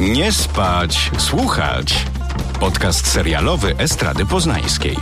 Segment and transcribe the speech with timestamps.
[0.00, 2.06] Nie spać, słuchać.
[2.60, 4.96] Podcast serialowy Estrady Poznańskiej.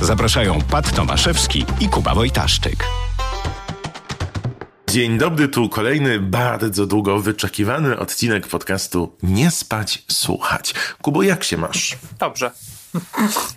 [0.00, 2.84] Zapraszają Pat Tomaszewski i Kuba Wojtaszczyk.
[4.88, 10.74] Dzień dobry, tu kolejny bardzo długo wyczekiwany odcinek podcastu Nie spać, słuchać.
[11.02, 11.98] Kubo, jak się masz?
[12.18, 12.50] Dobrze.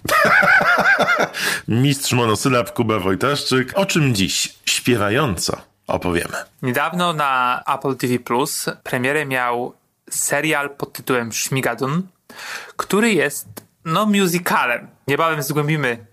[1.67, 3.71] Mistrz monosylab Kuba Wojtaszczyk.
[3.75, 6.37] O czym dziś śpiewająco opowiemy?
[6.61, 9.73] Niedawno na Apple TV Plus premierę miał
[10.19, 12.07] serial pod tytułem Szmigadun,
[12.77, 13.47] który jest
[13.85, 14.87] no musicalem.
[15.07, 16.05] Niebawem zgłębimy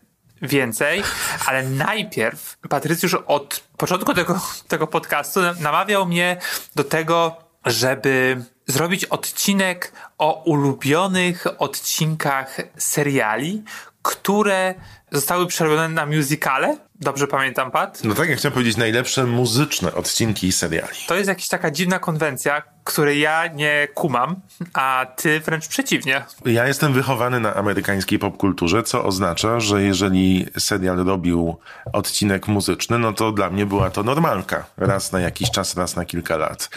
[0.42, 1.02] więcej,
[1.46, 6.36] ale najpierw Patrycjusz od początku tego, tego podcastu namawiał mnie
[6.74, 7.36] do tego,
[7.66, 13.62] żeby zrobić odcinek o ulubionych odcinkach seriali,
[14.02, 14.74] które
[15.10, 16.76] zostały przerobione na musicale.
[17.02, 18.04] Dobrze pamiętam, Pat?
[18.04, 20.96] No tak, jak chciałem powiedzieć, najlepsze muzyczne odcinki seriali.
[21.06, 24.37] To jest jakaś taka dziwna konwencja, której ja nie kumam,
[24.74, 26.24] a ty wręcz przeciwnie.
[26.45, 31.57] Ja jestem wychowany na amerykańskiej popkulturze, co oznacza, że jeżeli serial robił
[31.92, 34.66] odcinek muzyczny, no to dla mnie była to normalka.
[34.76, 36.70] Raz na jakiś czas, raz na kilka lat.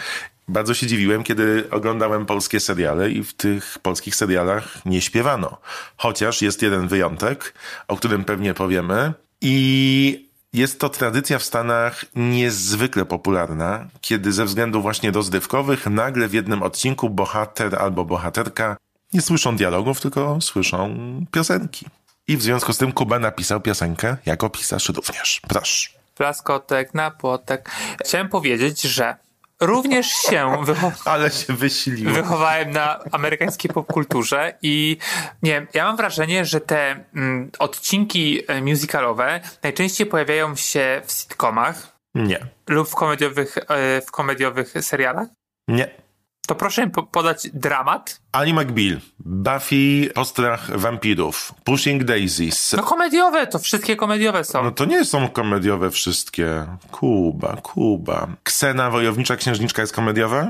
[0.48, 5.58] Bardzo się dziwiłem, kiedy oglądałem polskie seriale i w tych polskich serialach nie śpiewano.
[5.96, 7.54] Chociaż jest jeden wyjątek,
[7.88, 9.12] o którym pewnie powiemy.
[9.40, 16.34] I jest to tradycja w Stanach niezwykle popularna, kiedy ze względów właśnie rozrywkowych nagle w
[16.34, 18.76] jednym odcinku bohater albo bohaterka
[19.12, 20.96] nie słyszą dialogów, tylko słyszą
[21.30, 21.86] piosenki.
[22.28, 25.40] I w związku z tym Kuba napisał piosenkę jako pisarz również.
[25.48, 25.90] Proszę.
[26.14, 27.70] Plaskotek na płotek.
[28.04, 29.16] Chciałem powiedzieć, że
[29.60, 32.14] również się wycho- Ale się wysiliłem.
[32.14, 34.96] wychowałem na amerykańskiej popkulturze i
[35.42, 41.12] nie wiem, ja mam wrażenie, że te mm, odcinki e, musicalowe najczęściej pojawiają się w
[41.12, 42.46] sitcomach Nie.
[42.68, 45.28] lub w komediowych, e, w komediowych serialach.
[45.68, 46.03] Nie.
[46.46, 48.20] To proszę mi po- podać dramat.
[48.32, 52.72] Ali McBeal, Buffy, Postrach Wampirów, Pushing Daisies.
[52.76, 54.64] No komediowe, to wszystkie komediowe są.
[54.64, 56.66] No to nie są komediowe wszystkie.
[56.90, 58.26] Kuba, Kuba.
[58.42, 60.46] Ksena, Wojownicza Księżniczka jest komediowa?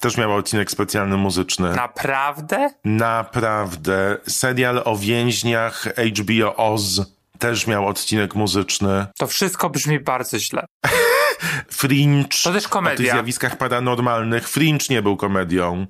[0.00, 1.74] Też miała odcinek specjalny muzyczny.
[1.74, 2.70] Naprawdę?
[2.84, 4.16] Naprawdę.
[4.28, 5.84] Serial o więźniach
[6.18, 7.00] HBO Oz
[7.38, 9.06] też miał odcinek muzyczny.
[9.18, 10.66] To wszystko brzmi bardzo źle.
[11.68, 12.28] Fringe.
[12.44, 12.94] To też komedia.
[12.94, 14.48] O tych zjawiskach paranormalnych.
[14.48, 15.86] Fringe nie był komedią.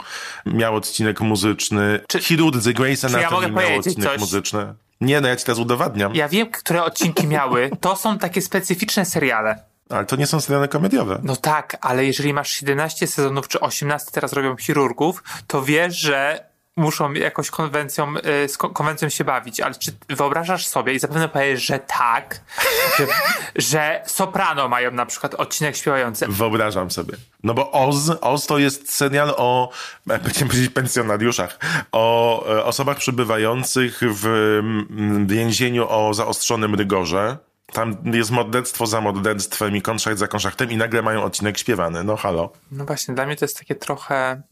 [0.47, 2.00] Miał odcinek muzyczny.
[2.09, 4.20] Czy- Chirurdzy Grey's ja Anatomy mogę miał odcinek coś?
[4.20, 4.75] muzyczny.
[5.00, 6.14] Nie, no ja ci teraz udowadniam.
[6.14, 7.70] Ja wiem, które odcinki miały.
[7.81, 9.62] To są takie specyficzne seriale.
[9.91, 11.20] Ale to nie są seriale komediowe.
[11.22, 16.44] No tak, ale jeżeli masz 17 sezonów czy 18 teraz robią chirurgów, to wiesz, że
[16.77, 18.15] muszą jakoś konwencją,
[18.45, 19.61] y, z ko- konwencją się bawić.
[19.61, 22.41] Ale czy wyobrażasz sobie i zapewne powiesz, że tak,
[22.99, 23.07] że,
[23.71, 26.27] że Soprano mają na przykład odcinek śpiewający.
[26.29, 27.17] Wyobrażam sobie.
[27.43, 29.71] No bo Oz, Oz to jest serial o,
[30.07, 31.59] będziemy powiedzieć, pensjonariuszach,
[31.93, 34.61] o e, osobach przebywających w
[35.27, 37.37] więzieniu o zaostrzonym rygorze.
[37.73, 42.05] Tam jest morderstwo za morderstwem i kontrakt za kontraktem i nagle mają odcinek śpiewany.
[42.05, 42.53] No halo.
[42.73, 44.43] No właśnie, dla mnie to jest takie trochę,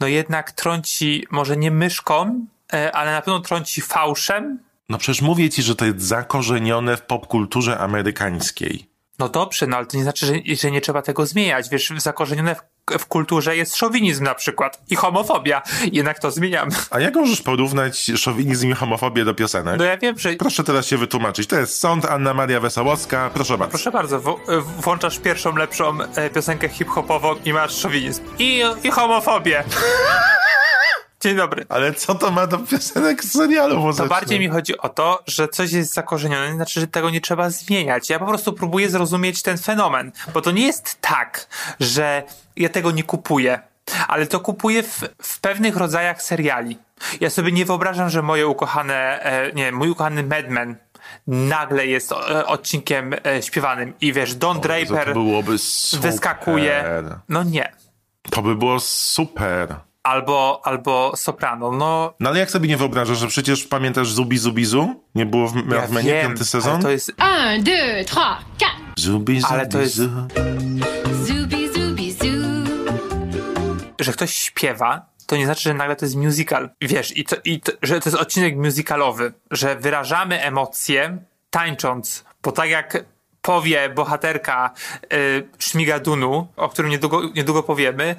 [0.00, 4.58] no jednak trąci, może nie myszką, e, ale na pewno trąci fałszem.
[4.88, 8.86] No przecież mówię ci, że to jest zakorzenione w popkulturze amerykańskiej.
[9.18, 11.68] No dobrze, no ale to nie znaczy, że, że nie trzeba tego zmieniać.
[11.68, 12.62] Wiesz, zakorzenione w,
[12.98, 15.62] w kulturze jest szowinizm na przykład i homofobia.
[15.92, 16.68] Jednak to zmieniam.
[16.90, 19.78] A jak możesz porównać szowinizm i homofobię do piosenek?
[19.78, 20.32] No ja wiem, że...
[20.32, 21.46] Proszę teraz się wytłumaczyć.
[21.46, 23.30] To jest sąd Anna Maria Wesołowska.
[23.34, 23.70] Proszę bardzo.
[23.70, 24.36] Proszę bardzo, w,
[24.80, 28.22] włączasz pierwszą lepszą e, piosenkę hip-hopową i masz szowinizm.
[28.38, 29.64] I, i homofobię.
[31.20, 31.66] Dzień dobry.
[31.68, 34.08] Ale co to ma do piosenek z serialu To muzycznych?
[34.10, 38.10] bardziej mi chodzi o to, że coś jest zakorzenione, znaczy, że tego nie trzeba zmieniać.
[38.10, 41.46] Ja po prostu próbuję zrozumieć ten fenomen, bo to nie jest tak,
[41.80, 42.22] że
[42.56, 43.60] ja tego nie kupuję,
[44.08, 46.78] ale to kupuję w, w pewnych rodzajach seriali.
[47.20, 50.76] Ja sobie nie wyobrażam, że moje ukochane, e, nie, mój ukochany Mad Men
[51.26, 56.10] nagle jest e, odcinkiem e, śpiewanym i wiesz, Don Draper To byłoby super.
[56.10, 56.84] wyskakuje.
[57.28, 57.72] No nie.
[58.30, 59.74] To by było super.
[60.08, 61.72] Albo, albo soprano.
[61.72, 65.04] No, No ale jak sobie nie wyobrażasz, że przecież pamiętasz Zubi Zubizu?
[65.14, 66.82] Nie było w ja Merdmenie wiem, piąty sezon?
[66.82, 67.12] to jest,
[67.58, 68.14] 1, 2, 3,
[68.56, 68.72] 4.
[68.98, 71.68] Zubi Ale to jest- zooby,
[72.12, 72.38] zoo.
[74.00, 76.70] że ktoś śpiewa, to nie znaczy, że nagle to jest musical.
[76.80, 81.18] Wiesz, i, to, i to, że to jest odcinek musicalowy, że wyrażamy emocje
[81.50, 83.04] tańcząc, bo tak jak
[83.42, 84.70] powie bohaterka
[85.12, 88.16] y, Szmigadunu, o którym niedługo, niedługo powiemy,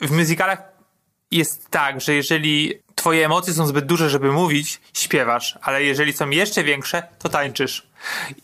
[0.00, 0.69] w musicalach
[1.30, 6.30] jest tak, że jeżeli twoje emocje są zbyt duże, żeby mówić, śpiewasz, ale jeżeli są
[6.30, 7.86] jeszcze większe, to tańczysz.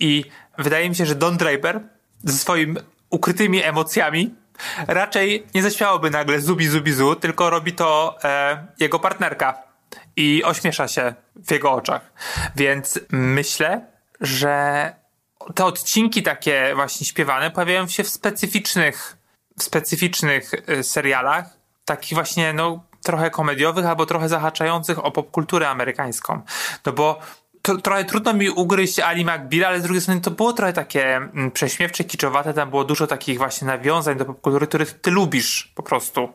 [0.01, 0.25] I
[0.59, 1.81] wydaje mi się, że Don Draper
[2.25, 2.77] ze swoimi
[3.11, 4.35] ukrytymi emocjami
[4.87, 9.63] raczej nie zaśmiałoby nagle zubi zubi zu, tylko robi to e, jego partnerka
[10.17, 12.13] i ośmiesza się w jego oczach.
[12.57, 13.87] Więc myślę,
[14.21, 14.93] że
[15.55, 19.17] te odcinki takie właśnie śpiewane pojawiają się w specyficznych,
[19.59, 21.57] w specyficznych y, serialach,
[21.87, 26.41] takich właśnie, no, trochę komediowych albo trochę zahaczających o popkulturę amerykańską.
[26.87, 27.19] No bo
[27.63, 31.17] to, trochę trudno mi ugryźć Ali McBeal, ale z drugiej strony to było trochę takie
[31.17, 35.83] mm, prześmiewcze, kiczowate, tam było dużo takich właśnie nawiązań do popkultury, które ty lubisz po
[35.83, 36.29] prostu.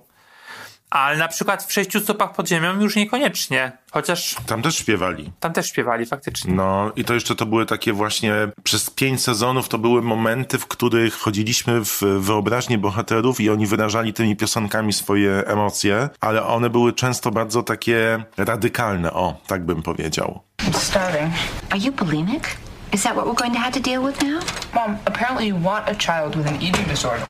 [0.92, 3.72] Ale na przykład w sześciu stopach pod ziemią już niekoniecznie.
[3.92, 5.32] Chociaż Tam też śpiewali.
[5.40, 6.54] tam też śpiewali faktycznie.
[6.54, 8.34] No i to jeszcze to były takie właśnie,
[8.64, 14.14] przez pięć sezonów to były momenty, w których chodziliśmy w wyobraźnię bohaterów i oni wyrażali
[14.14, 20.42] tymi piosenkami swoje emocje, ale one były często bardzo takie radykalne, o, tak bym powiedział.
[20.62, 21.34] I'm starving.
[21.70, 22.44] Are you bulimic?
[22.94, 24.40] Is that what we're going to have to deal with now?
[24.74, 27.26] Mom, apparently you want a child with an eating disorder.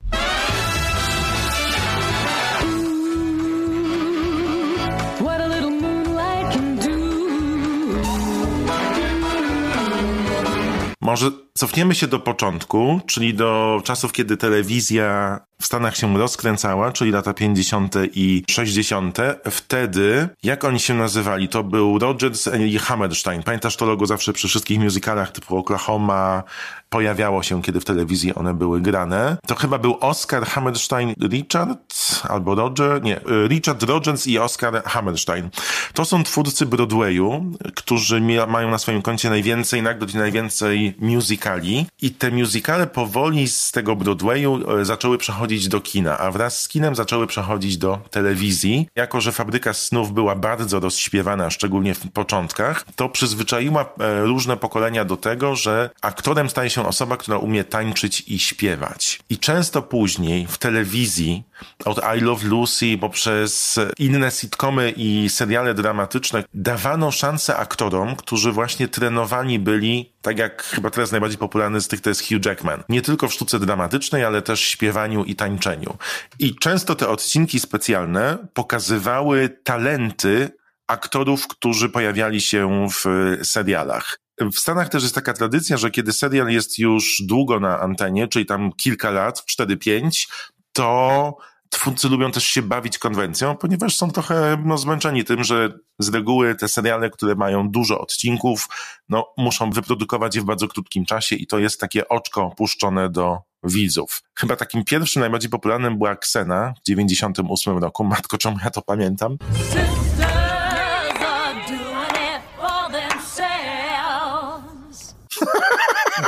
[11.12, 17.12] Może cofniemy się do początku, czyli do czasów, kiedy telewizja w Stanach się rozkręcała, czyli
[17.12, 17.95] lata 50.
[18.13, 19.18] i 60.
[19.51, 21.50] Wtedy, jak oni się nazywali?
[21.50, 23.44] To był Rogers i Hammerstein.
[23.44, 26.44] Pamiętasz to logo zawsze przy wszystkich musicalach typu Oklahoma
[26.89, 29.38] pojawiało się, kiedy w telewizji one były grane.
[29.47, 31.94] To chyba był Oscar Hammerstein Richard
[32.30, 35.50] albo Roger, nie, Richard Rogers i Oscar Hammerstein.
[35.94, 37.45] To są twórcy Broadwayu,
[37.75, 40.95] którzy mają na swoim koncie najwięcej nagród i najwięcej
[41.42, 46.62] musicali i te musicale powoli z tego Broadwayu e, zaczęły przechodzić do kina, a wraz
[46.62, 48.88] z kinem zaczęły przechodzić do telewizji.
[48.96, 55.06] Jako, że Fabryka Snów była bardzo rozśpiewana, szczególnie w początkach, to przyzwyczaiła e, różne pokolenia
[55.06, 59.20] do tego, że aktorem staje się osoba, która umie tańczyć i śpiewać.
[59.30, 61.44] I często później w telewizji,
[61.86, 68.88] od I Love Lucy poprzez inne sitcomy i seriale dramatyczne, dawano szansę aktorom, którzy właśnie
[68.88, 72.84] trenowani byli, tak jak chyba teraz najbardziej popularny z tych to jest Hugh Jackman.
[72.90, 75.98] Nie tylko w sztuce dramatycznej, ale też śpiewaniu i tańczeniu.
[76.40, 80.50] I często te odcinki specjalne pokazywały talenty
[80.88, 84.19] aktorów, którzy pojawiali się w serialach.
[84.54, 88.46] W Stanach też jest taka tradycja, że kiedy serial jest już długo na antenie, czyli
[88.46, 90.28] tam kilka lat, 4-5,
[90.74, 91.38] to
[91.71, 96.56] twórcy lubią też się bawić konwencją, ponieważ są trochę no, zmęczeni tym, że z reguły
[96.56, 98.68] te seriale, które mają dużo odcinków,
[99.09, 103.38] no, muszą wyprodukować je w bardzo krótkim czasie i to jest takie oczko puszczone do
[103.63, 104.23] widzów.
[104.39, 108.03] Chyba takim pierwszym, najbardziej popularnym była Ksena w 98 roku.
[108.03, 109.38] Matko, czemu ja to pamiętam?
[109.57, 110.41] Sisters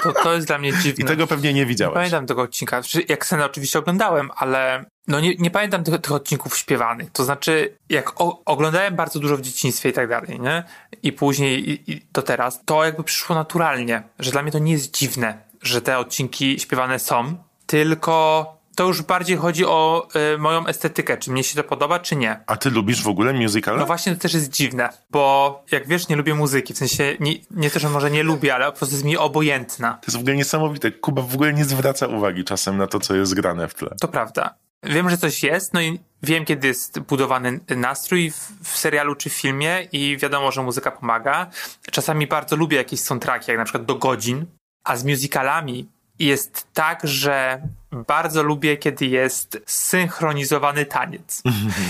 [0.03, 1.03] To, to jest dla mnie dziwne.
[1.05, 1.93] I tego pewnie nie Nie widziałeś.
[1.93, 2.81] pamiętam tego odcinka.
[2.81, 7.11] Znaczy, Jak scenę oczywiście oglądałem, ale no nie, nie pamiętam tych, tych odcinków śpiewanych.
[7.11, 10.63] To znaczy, jak o, oglądałem bardzo dużo w dzieciństwie i tak dalej, nie?
[11.03, 14.71] I później i, i do teraz, to jakby przyszło naturalnie, że dla mnie to nie
[14.71, 17.35] jest dziwne, że te odcinki śpiewane są,
[17.65, 22.15] tylko to już bardziej chodzi o y, moją estetykę, czy mnie się to podoba, czy
[22.15, 22.39] nie.
[22.47, 23.77] A ty lubisz w ogóle musical?
[23.77, 27.33] No właśnie to też jest dziwne, bo jak wiesz, nie lubię muzyki, w sensie nie,
[27.51, 29.93] nie to, że może nie lubię, ale po prostu jest mi obojętna.
[29.93, 30.91] To jest w ogóle niesamowite.
[30.91, 33.89] Kuba w ogóle nie zwraca uwagi czasem na to, co jest grane w tle.
[34.01, 34.55] To prawda.
[34.83, 39.29] Wiem, że coś jest, no i wiem, kiedy jest budowany nastrój w, w serialu czy
[39.29, 41.49] w filmie i wiadomo, że muzyka pomaga.
[41.91, 44.45] Czasami bardzo lubię jakieś soundtracki, jak na przykład do godzin,
[44.83, 45.89] a z musicalami
[46.19, 51.43] jest tak, że bardzo lubię, kiedy jest synchronizowany taniec.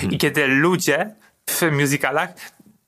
[0.10, 1.16] I kiedy ludzie
[1.50, 2.30] w musicalach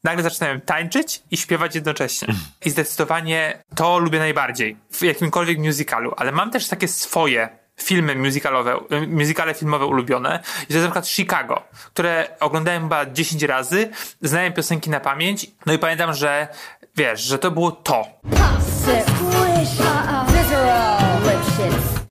[0.04, 2.28] nagle zaczynają tańczyć i śpiewać jednocześnie.
[2.66, 7.50] I zdecydowanie to lubię najbardziej w jakimkolwiek musicalu, ale mam też takie swoje
[7.82, 10.40] filmy musicalowe, musicale filmowe ulubione.
[10.64, 11.64] I to jest na przykład Chicago,
[11.94, 13.90] które oglądałem chyba 10 razy,
[14.22, 16.48] znałem piosenki na pamięć, no i pamiętam, że
[16.96, 18.06] wiesz, że to było to.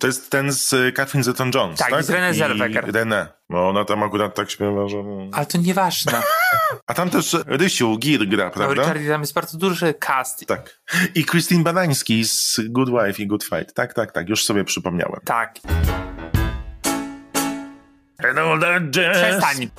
[0.04, 1.90] To jest ten z y, Catherine Zeta-Jones, tak?
[1.90, 2.84] Tak, z Renée I Zellweger.
[2.92, 3.26] René.
[3.50, 4.96] Bo ona tam akurat tak śpiewa, że...
[5.32, 6.12] Ale to nieważne.
[6.87, 8.82] A tam też Rysiu Gir gra, No, prawda?
[8.82, 10.46] Richard, tam jest bardzo duży cast.
[10.46, 10.80] Tak.
[11.14, 13.75] I Christine Badański z Good Wife i Good Fight.
[13.75, 14.28] Tak, tak, tak.
[14.28, 15.20] Już sobie przypomniałem.
[15.25, 15.54] Tak.
[18.28, 19.16] And all that jazz.
[19.16, 19.70] Przestań.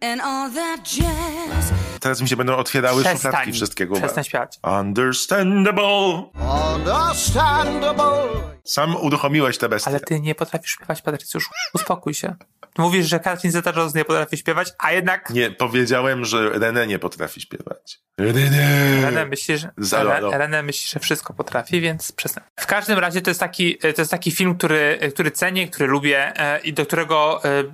[0.00, 1.83] And all that jazz.
[2.04, 3.32] Teraz mi się będą otwierały Przestań.
[3.32, 3.96] szufladki wszystkiego.
[3.96, 4.58] Przestań śpiewać.
[4.80, 6.30] Understandable.
[6.74, 8.54] Understandable.
[8.64, 9.90] Sam uruchomiłeś te bestie.
[9.90, 11.48] Ale ty nie potrafisz śpiewać, Patrycjusz.
[11.74, 12.34] Uspokój się.
[12.78, 17.40] Mówisz, że Katrin Zeta-Jones nie potrafi śpiewać, a jednak Nie, powiedziałem, że René nie potrafi
[17.40, 18.00] śpiewać.
[18.20, 19.02] René!
[19.02, 19.70] René myśli, że.
[19.78, 22.44] René, René myśli, że wszystko potrafi, więc przestań.
[22.60, 26.40] W każdym razie to jest taki, to jest taki film, który, który cenię, który lubię
[26.40, 27.64] e, i do którego e,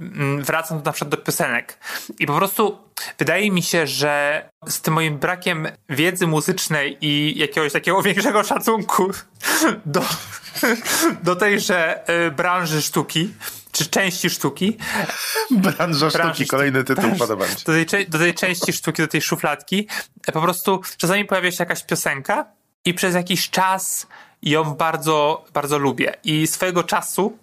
[0.41, 1.79] wracam na przykład do piosenek.
[2.19, 2.79] I po prostu
[3.19, 9.11] wydaje mi się, że z tym moim brakiem wiedzy muzycznej i jakiegoś takiego większego szacunku
[9.87, 10.03] do,
[11.23, 13.35] do tejże e, branży sztuki,
[13.73, 14.77] czy części sztuki,
[15.51, 17.01] Branża sztuki, Branża kolejny sztuki.
[17.03, 17.59] tytuł podoba mi się.
[17.67, 19.89] do tej, do tej części sztuki, do tej szufladki,
[20.27, 22.47] e, po prostu czasami pojawia się jakaś piosenka
[22.85, 24.07] i przez jakiś czas
[24.43, 26.15] ją bardzo, bardzo lubię.
[26.25, 27.39] I swojego czasu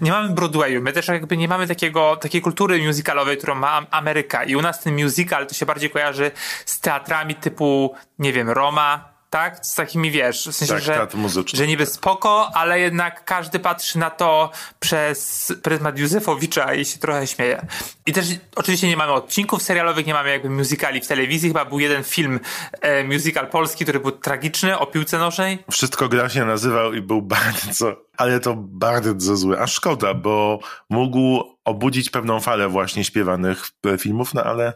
[0.00, 0.82] nie mamy Broadwayu.
[0.82, 4.44] My też jakby nie mamy takiego, takiej kultury musicalowej, którą ma Ameryka.
[4.44, 6.30] I u nas ten musical to się bardziej kojarzy
[6.66, 9.66] z teatrami typu, nie wiem, Roma, tak?
[9.66, 11.06] Z takimi, wiesz, w sensie, Tak, że,
[11.54, 17.26] że niby spoko, ale jednak każdy patrzy na to przez pryzmat Józefowicza i się trochę
[17.26, 17.66] śmieje.
[18.06, 21.48] I też oczywiście nie mamy odcinków serialowych, nie mamy jakby musicali w telewizji.
[21.48, 22.40] Chyba był jeden film
[22.80, 25.58] e, musical polski, który był tragiczny o piłce nożnej.
[25.70, 29.60] Wszystko gra się nazywał i był bardzo, ale to bardzo zły.
[29.60, 30.58] A szkoda, bo
[30.90, 34.72] mógł obudzić pewną falę właśnie śpiewanych e, filmów, no ale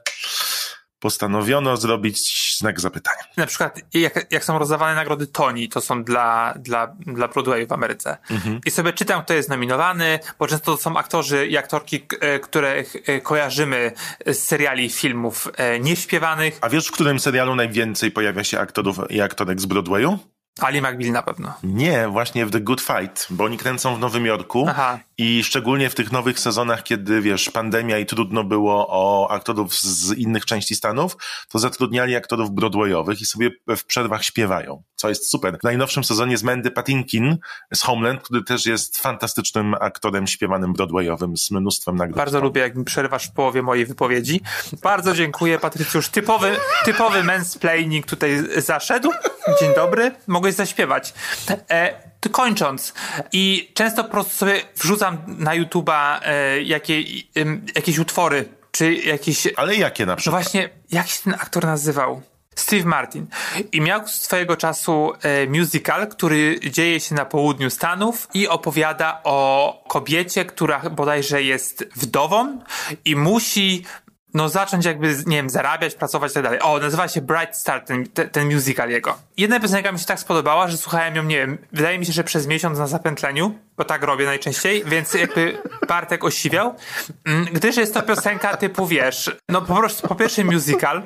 [1.03, 2.19] postanowiono zrobić
[2.59, 3.23] znak zapytania.
[3.37, 7.73] Na przykład jak, jak są rozdawane nagrody Tony, to są dla, dla, dla Broadwayu w
[7.73, 8.17] Ameryce.
[8.67, 12.97] I sobie czytam, kto jest nominowany, bo często to są aktorzy i aktorki, e, których
[13.07, 13.93] e, kojarzymy
[14.27, 16.59] z seriali, filmów e, nieśpiewanych.
[16.61, 20.19] A wiesz, w którym serialu najwięcej pojawia się aktorów i aktorek z Broadwayu?
[20.61, 21.55] Ali McBeal na pewno.
[21.63, 24.99] Nie, właśnie w The Good Fight, bo oni kręcą w Nowym Jorku Aha.
[25.23, 30.13] I szczególnie w tych nowych sezonach, kiedy wiesz, pandemia i trudno było o aktorów z
[30.13, 31.17] innych części Stanów,
[31.49, 35.59] to zatrudniali aktorów broadwayowych i sobie w przerwach śpiewają, co jest super.
[35.59, 37.37] W najnowszym sezonie jest Mandy Patinkin
[37.75, 42.17] z Homeland, który też jest fantastycznym aktorem śpiewanym broadwayowym z mnóstwem nagród.
[42.17, 44.41] Bardzo lubię, jak mi przerywasz w połowie mojej wypowiedzi.
[44.83, 46.09] Bardzo dziękuję, Patrycjusz.
[46.09, 49.11] Typowy, typowy mansplaining tutaj zaszedł.
[49.61, 50.15] Dzień dobry.
[50.27, 51.15] Mogłeś zaśpiewać.
[51.71, 52.95] E, kończąc.
[53.33, 56.95] I często po prostu sobie wrzucam na YouTube'a e, jakie,
[57.35, 60.43] em, jakieś utwory, czy jakieś Ale jakie na no przykład?
[60.43, 62.23] właśnie, jak się ten aktor nazywał?
[62.55, 63.27] Steve Martin.
[63.73, 69.85] I miał swojego czasu e, musical, który dzieje się na południu Stanów i opowiada o
[69.89, 72.59] kobiecie, która bodajże jest wdową
[73.05, 73.85] i musi
[74.35, 76.61] no zacząć jakby, nie wiem, zarabiać, pracować i tak dalej.
[76.63, 79.19] O, nazywa się Bright Star, ten, ten, ten musical jego.
[79.37, 82.25] Jedna piosenka mi się tak spodobała, że słuchałem ją, nie wiem, wydaje mi się, że
[82.25, 85.59] przez miesiąc na zapętleniu, bo tak robię najczęściej, więc jakby
[85.89, 86.75] Bartek osiwiał,
[87.25, 91.03] Mm, gdyż jest to piosenka typu, wiesz, no po prostu, po pierwsze musical,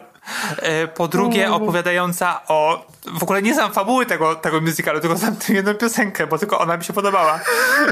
[0.58, 5.36] e, po drugie opowiadająca o, w ogóle nie znam fabuły tego, tego musicalu, tylko znam
[5.36, 7.40] tę jedną piosenkę, bo tylko ona mi się podobała.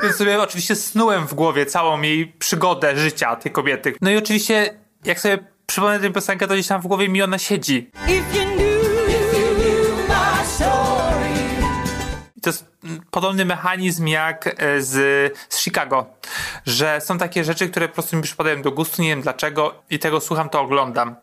[0.02, 3.94] Więc sobie oczywiście snułem w głowie całą jej przygodę życia tej kobiety.
[4.00, 4.74] No i oczywiście,
[5.04, 7.90] jak sobie przypomnę tę piosenkę, to gdzieś tam w głowie mi ona siedzi.
[12.42, 14.92] To jest mm, podobny mechanizm jak e, z,
[15.49, 16.06] z Chicago,
[16.66, 19.99] że są takie rzeczy, które po prostu mi przypadają do gustu, nie wiem dlaczego i
[19.99, 21.16] tego słucham, to oglądam.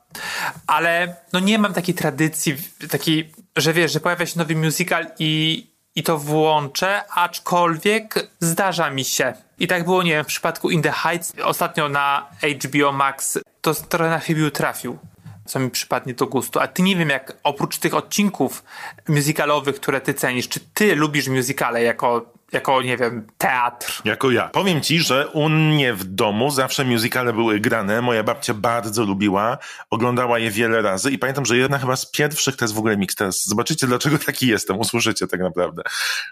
[0.67, 2.57] Ale no nie mam takiej tradycji,
[2.89, 9.05] takiej, że wiesz, że pojawia się nowy musical i, i to włączę, aczkolwiek zdarza mi
[9.05, 9.33] się.
[9.59, 12.27] I tak było, nie wiem, w przypadku In the Heights, ostatnio na
[12.65, 14.99] HBO Max, to trochę na chybił trafił
[15.45, 16.59] co mi przypadnie do gustu.
[16.59, 18.63] A ty nie wiem, jak oprócz tych odcinków
[19.07, 24.01] musicalowych, które ty cenisz, czy ty lubisz musicale jako, jako nie wiem, teatr?
[24.05, 24.49] Jako ja.
[24.49, 28.01] Powiem ci, że u mnie w domu zawsze musicale były grane.
[28.01, 29.57] Moja babcia bardzo lubiła,
[29.89, 32.97] oglądała je wiele razy i pamiętam, że jedna chyba z pierwszych to jest w ogóle
[32.97, 33.15] mix.
[33.15, 35.81] Teraz zobaczycie, dlaczego taki jestem, usłyszycie tak naprawdę.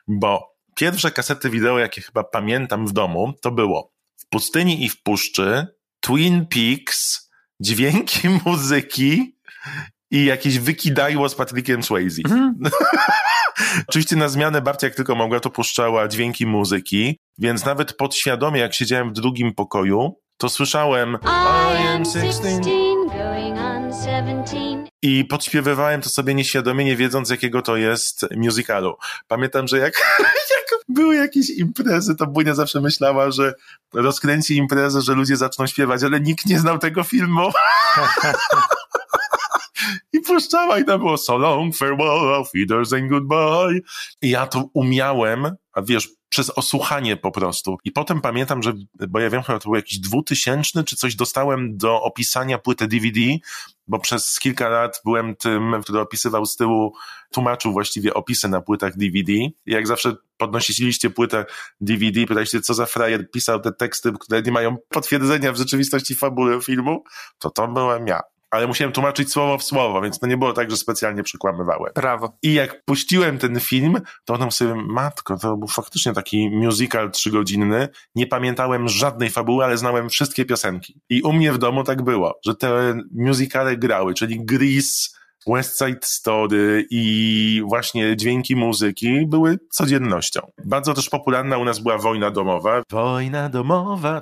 [0.07, 5.03] Bo pierwsze kasety wideo, jakie chyba pamiętam w domu, to było W pustyni i w
[5.03, 5.67] puszczy,
[5.99, 9.35] Twin Peaks, dźwięki muzyki
[10.11, 12.21] i jakieś wykidajło z Patrickiem Swayze.
[13.87, 18.73] Oczywiście na zmianę babcia jak tylko mogła, to puszczała dźwięki muzyki, więc nawet podświadomie, jak
[18.73, 22.43] siedziałem w drugim pokoju, to słyszałem I am 16,
[23.07, 24.57] going on 17.
[25.01, 28.95] i podśpiewywałem to sobie nieświadomie, nie wiedząc jakiego to jest musicalu.
[29.27, 29.93] Pamiętam, że jak,
[30.55, 33.53] jak były jakieś imprezy, to Bunia zawsze myślała, że
[33.93, 37.51] rozkręci imprezę, że ludzie zaczną śpiewać, ale nikt nie znał tego filmu.
[40.13, 43.79] I puszczała i tam było so long, farewell, Wiedersehen, goodbye.
[44.21, 47.77] I ja to umiałem, a wiesz, przez osłuchanie po prostu.
[47.83, 48.73] I potem pamiętam, że,
[49.09, 53.19] bo ja wiem, chyba to był jakiś dwutysięczny, czy coś dostałem do opisania płyty DVD,
[53.87, 56.93] bo przez kilka lat byłem tym, który opisywał z tyłu,
[57.31, 59.31] tłumaczył właściwie opisy na płytach DVD.
[59.31, 61.45] I jak zawsze podnosiliście płytę
[61.81, 66.61] DVD, pytaliście, co za frajer pisał te teksty, które nie mają potwierdzenia w rzeczywistości fabuły
[66.61, 67.03] filmu,
[67.39, 68.21] to to byłem ja.
[68.51, 71.93] Ale musiałem tłumaczyć słowo w słowo, więc to nie było tak, że specjalnie przekłamywałem.
[71.95, 72.37] Brawo.
[72.43, 73.93] I jak puściłem ten film,
[74.25, 77.87] to potem sobie, matko, to był faktycznie taki musical trzygodzinny.
[78.15, 81.01] Nie pamiętałem żadnej fabuły, ale znałem wszystkie piosenki.
[81.09, 85.99] I u mnie w domu tak było, że te musicale grały, czyli Grease, West Side
[86.01, 90.51] Story i właśnie dźwięki muzyki były codziennością.
[90.65, 92.83] Bardzo też popularna u nas była wojna domowa.
[92.91, 94.21] Wojna domowa.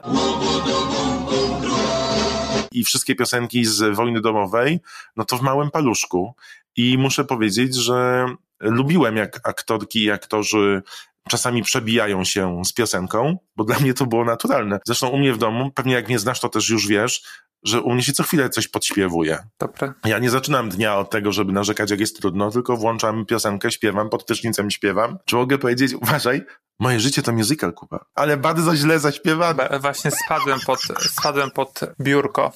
[2.72, 4.80] I wszystkie piosenki z wojny domowej,
[5.16, 6.36] no to w małym paluszku.
[6.76, 8.26] I muszę powiedzieć, że
[8.60, 10.82] lubiłem jak aktorki i aktorzy
[11.28, 14.80] czasami przebijają się z piosenką, bo dla mnie to było naturalne.
[14.86, 17.24] Zresztą u mnie w domu, pewnie jak mnie znasz, to też już wiesz,
[17.68, 19.38] że u mnie się co chwilę coś podśpiewuje.
[19.60, 19.94] Dobra.
[20.06, 24.10] Ja nie zaczynam dnia od tego, żeby narzekać, jak jest trudno, tylko włączam piosenkę, śpiewam,
[24.10, 25.18] pod prysznicem śpiewam.
[25.26, 26.46] Czy mogę powiedzieć, uważaj,
[26.80, 28.06] moje życie to musical, Kuba.
[28.16, 29.54] Ale bardzo źle zaśpiewane.
[29.70, 32.52] Ba- Właśnie spadłem pod, spadłem pod biurko.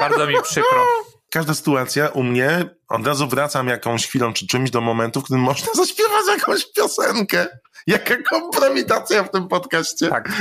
[0.00, 0.86] Bardzo mi przykro.
[1.30, 5.42] Każda sytuacja u mnie, od razu wracam jakąś chwilą czy czymś do momentu, w którym
[5.42, 7.46] można zaśpiewać jakąś piosenkę.
[7.86, 10.08] Jaka kompromitacja w tym podcaście.
[10.08, 10.28] Tak.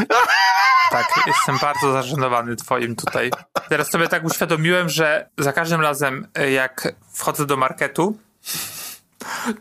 [0.92, 3.32] Tak, jestem bardzo zażenowany twoim tutaj.
[3.70, 8.18] Teraz sobie tak uświadomiłem, że za każdym razem, y, jak wchodzę do marketu,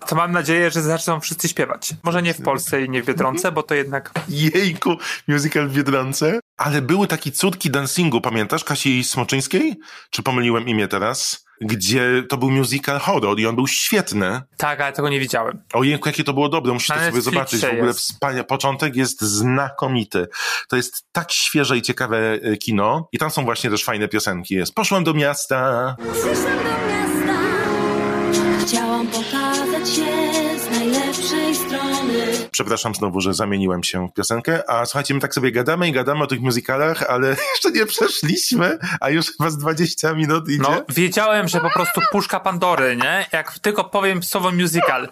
[0.06, 1.94] to mam nadzieję, że zaczną wszyscy śpiewać.
[2.02, 4.10] Może nie w Polsce i nie w Biedronce, bo to jednak...
[4.28, 4.96] Jejku,
[5.28, 6.40] musical w Biedronce.
[6.56, 8.64] Ale były takie cudki dancingu, pamiętasz?
[8.64, 9.76] Kasi Smoczyńskiej?
[10.10, 11.45] Czy pomyliłem imię teraz?
[11.60, 14.40] Gdzie to był musical horror i on był świetny.
[14.56, 15.62] Tak, ale tego nie widziałem.
[15.72, 17.60] Ojejku, jakie to było dobre, muszę Na to sobie zobaczyć.
[17.60, 18.44] W ogóle wspania...
[18.44, 20.26] początek jest znakomity.
[20.68, 23.08] To jest tak świeże i ciekawe e, kino.
[23.12, 24.54] I tam są właśnie też fajne piosenki.
[24.54, 25.96] Jest Poszłam do miasta.
[26.12, 27.25] Przyszłam do miasta
[32.56, 34.70] Przepraszam znowu, że zamieniłem się w piosenkę.
[34.70, 38.78] A słuchajcie, my tak sobie gadamy i gadamy o tych musicalach, ale jeszcze nie przeszliśmy,
[39.00, 40.62] a już chyba z 20 minut idzie.
[40.62, 43.26] No, wiedziałem, że po prostu puszka Pandory, nie?
[43.32, 45.08] Jak tylko powiem słowo musical.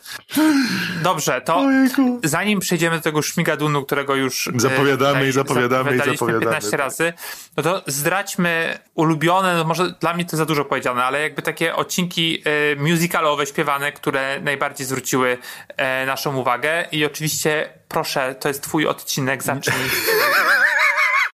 [1.03, 2.21] Dobrze, to Ojejku.
[2.25, 4.49] zanim przejdziemy do tego szmigadunu, którego już...
[4.49, 6.81] e, Zapowiadamy i zapowiadamy i zapowiadamy, 15 tak.
[6.81, 7.13] razy,
[7.57, 11.77] no to zdradźmy ulubione, no może dla mnie to za dużo powiedziane, ale jakby takie
[11.77, 15.39] odcinki e, musicalowe, śpiewane, które najbardziej zwróciły
[15.77, 17.34] e, naszą uwagę i oczywiście
[17.89, 19.77] proszę, to jest twój odcinek, zacznij.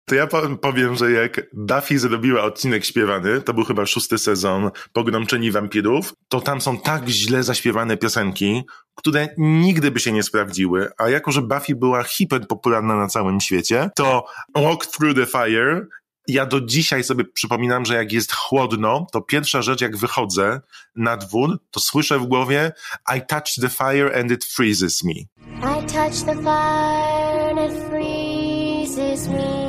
[0.09, 4.71] To ja po- powiem, że jak Duffy zrobiła odcinek śpiewany, to był chyba szósty sezon
[4.93, 8.63] Pogromczeni Wampirów, to tam są tak źle zaśpiewane piosenki,
[8.95, 13.91] które nigdy by się nie sprawdziły, a jako, że Buffy była hiperpopularna na całym świecie,
[13.97, 15.87] to Walk Through the Fire
[16.29, 20.61] ja do dzisiaj sobie przypominam, że jak jest chłodno, to pierwsza rzecz, jak wychodzę
[20.97, 22.73] na dwór, to słyszę w głowie
[23.17, 25.13] I touch the fire and it freezes me.
[25.13, 29.69] I touch the fire and it freezes me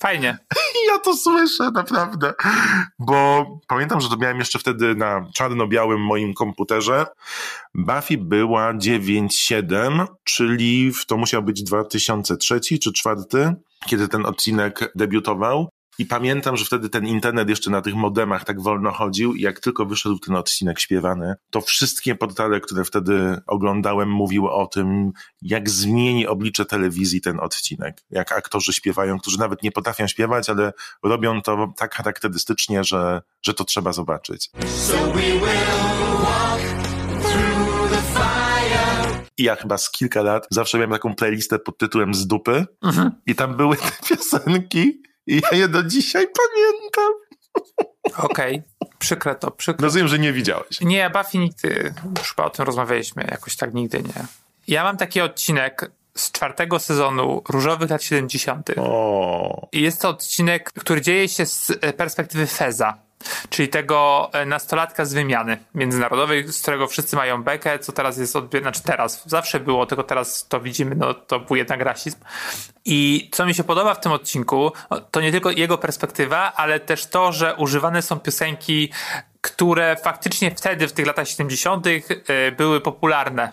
[0.00, 0.38] Fajnie.
[0.92, 2.34] Ja to słyszę, naprawdę.
[2.98, 7.06] Bo pamiętam, że to miałem jeszcze wtedy na czarno-białym moim komputerze.
[7.74, 13.54] Buffy była 9.7, czyli w- to musiał być 2003 czy 2004,
[13.86, 15.68] kiedy ten odcinek debiutował.
[15.98, 19.60] I pamiętam, że wtedy ten internet jeszcze na tych modemach tak wolno chodził i jak
[19.60, 25.12] tylko wyszedł ten odcinek śpiewany, to wszystkie portale, które wtedy oglądałem, mówiły o tym,
[25.42, 28.02] jak zmieni oblicze telewizji ten odcinek.
[28.10, 33.54] Jak aktorzy śpiewają, którzy nawet nie potrafią śpiewać, ale robią to tak charakterystycznie, że, że
[33.54, 34.50] to trzeba zobaczyć.
[39.38, 42.66] I ja chyba z kilka lat zawsze miałem taką playlistę pod tytułem Z dupy
[43.26, 47.12] i tam były te piosenki i ja je do dzisiaj pamiętam.
[48.18, 48.62] Okej.
[48.98, 49.84] Przykre to, przykre.
[49.84, 50.80] Rozumiem, że nie widziałeś.
[50.80, 54.26] Nie, Buffy nigdy, już chyba o tym rozmawialiśmy, jakoś tak nigdy nie.
[54.68, 58.70] Ja mam taki odcinek z czwartego sezonu Różowych lat 70.
[58.76, 62.98] O, I jest to odcinek, który dzieje się z perspektywy Feza,
[63.48, 68.36] czyli tego e, nastolatka z wymiany międzynarodowej, z którego wszyscy mają bekę, co teraz jest
[68.36, 72.18] odbierane, znaczy teraz, zawsze było, tylko teraz to widzimy, no to był jednak rasizm.
[72.84, 74.72] I co mi się podoba w tym odcinku,
[75.10, 78.92] to nie tylko jego perspektywa, ale też to, że używane są piosenki,
[79.40, 83.52] które faktycznie wtedy, w tych latach 70., e, były popularne.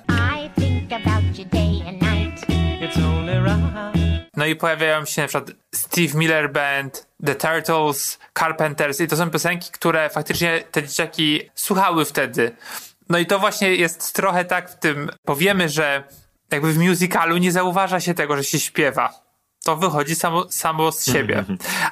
[4.44, 9.30] No i pojawiają się na przykład Steve Miller Band, The Turtles, Carpenters i to są
[9.30, 12.56] piosenki, które faktycznie te dzieciaki słuchały wtedy.
[13.10, 16.04] No i to właśnie jest trochę tak w tym, powiemy, że
[16.52, 19.14] jakby w musicalu nie zauważa się tego, że się śpiewa.
[19.64, 21.46] To wychodzi samo, samo z siebie.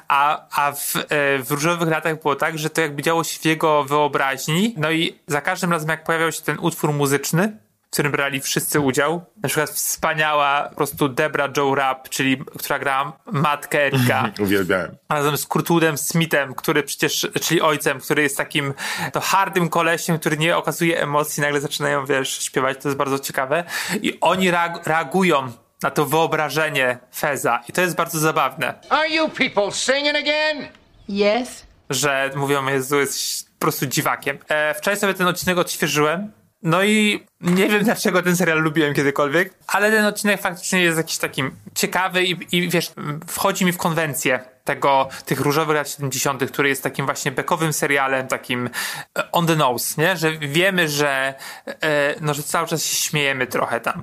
[0.08, 3.44] A, a w, e, w różowych latach było tak, że to jakby działo się w
[3.44, 4.74] jego wyobraźni.
[4.76, 7.56] No i za każdym razem, jak pojawiał się ten utwór muzyczny,
[7.92, 9.24] w którym brali wszyscy udział.
[9.42, 14.30] Na przykład wspaniała po prostu Debra Joe Rapp, czyli która grała matkę Erika.
[14.44, 14.96] Uwielbiałem.
[15.08, 18.74] razem z Kurtwoodem Smithem, który przecież, czyli ojcem, który jest takim
[19.12, 23.64] to hardym kolesiem, który nie okazuje emocji, nagle zaczynają, wiesz, śpiewać, to jest bardzo ciekawe.
[24.02, 25.52] I oni reag- reagują
[25.82, 27.60] na to wyobrażenie Feza.
[27.68, 30.68] I to jest bardzo zabawne, Are you people singing again?
[31.08, 31.66] Yes.
[31.90, 34.38] że mówią, Jezu, jest po prostu dziwakiem.
[34.48, 36.32] E, wczoraj sobie ten odcinek odświeżyłem.
[36.62, 41.18] No i nie wiem, dlaczego ten serial lubiłem kiedykolwiek, ale ten odcinek faktycznie jest jakiś
[41.18, 42.92] takim ciekawy i, i wiesz,
[43.26, 48.28] wchodzi mi w konwencję tego, tych różowych lat 70., który jest takim właśnie bekowym serialem,
[48.28, 48.70] takim
[49.18, 50.16] e, on the nose, nie?
[50.16, 51.34] Że wiemy, że,
[51.66, 54.02] e, no, że cały czas się śmiejemy trochę tam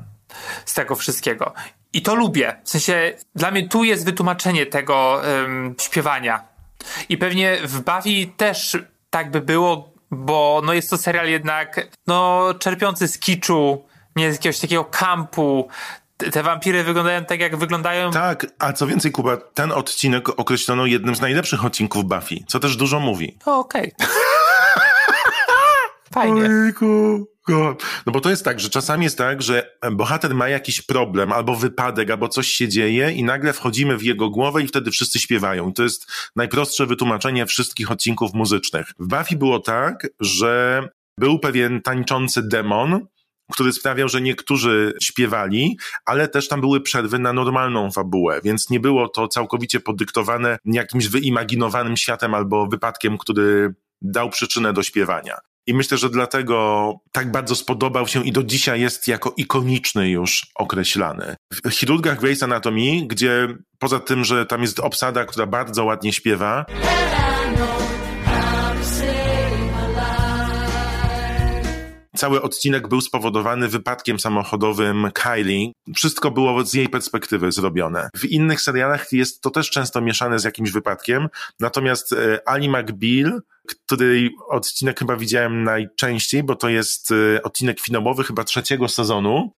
[0.65, 1.54] z tego wszystkiego.
[1.93, 2.56] I to lubię.
[2.63, 5.22] W sensie, dla mnie tu jest wytłumaczenie tego
[5.82, 6.43] śpiewania.
[7.10, 8.78] I pewnie w Buffy też
[9.10, 14.36] tak by było, bo no jest to serial jednak no czerpiący z kiczu, nie z
[14.36, 15.67] jakiegoś takiego kampu.
[16.32, 18.12] Te- wampiry wyglądają tak, jak wyglądają.
[18.12, 22.76] Tak, a co więcej, Kuba, ten odcinek określono jednym z najlepszych odcinków Buffy, co też
[22.76, 23.38] dużo mówi.
[23.45, 23.91] O, okej.
[26.13, 26.50] Fajnie.
[26.65, 26.86] Ojku,
[27.19, 27.26] go.
[28.06, 31.56] No bo to jest tak, że czasami jest tak, że bohater ma jakiś problem, albo
[31.56, 35.70] wypadek, albo coś się dzieje i nagle wchodzimy w jego głowę i wtedy wszyscy śpiewają.
[35.70, 38.92] I to jest najprostsze wytłumaczenie wszystkich odcinków muzycznych.
[39.00, 40.84] W Buffy było tak, że
[41.18, 43.08] był pewien tańczący demon,
[43.52, 48.80] który sprawiał, że niektórzy śpiewali, ale też tam były przerwy na normalną fabułę, więc nie
[48.80, 55.38] było to całkowicie podyktowane jakimś wyimaginowanym światem albo wypadkiem, który dał przyczynę do śpiewania.
[55.69, 60.47] I myślę, że dlatego tak bardzo spodobał się i do dzisiaj jest jako ikoniczny już
[60.55, 61.36] określany.
[61.65, 63.47] W chirurgach Grey's Anatomy, gdzie
[63.79, 66.65] poza tym, że tam jest obsada, która bardzo ładnie śpiewa,
[72.19, 75.71] Cały odcinek był spowodowany wypadkiem samochodowym Kylie.
[75.95, 78.10] Wszystko było z jej perspektywy zrobione.
[78.17, 81.27] W innych serialach jest to też często mieszane z jakimś wypadkiem.
[81.60, 83.41] Natomiast e, Ali McBeal,
[83.75, 89.51] której odcinek chyba widziałem najczęściej, bo to jest e, odcinek finałowy chyba trzeciego sezonu,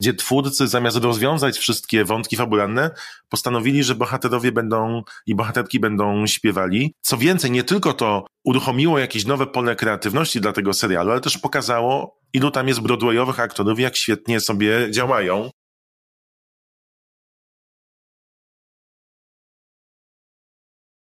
[0.00, 2.90] gdzie twórcy zamiast rozwiązać wszystkie wątki fabularne,
[3.28, 6.94] postanowili, że bohaterowie będą i bohaterki będą śpiewali.
[7.00, 11.38] Co więcej, nie tylko to uruchomiło jakieś nowe pole kreatywności dla tego serialu, ale też
[11.38, 15.50] pokazało, ilu tam jest broadwayowych aktorów, jak świetnie sobie działają.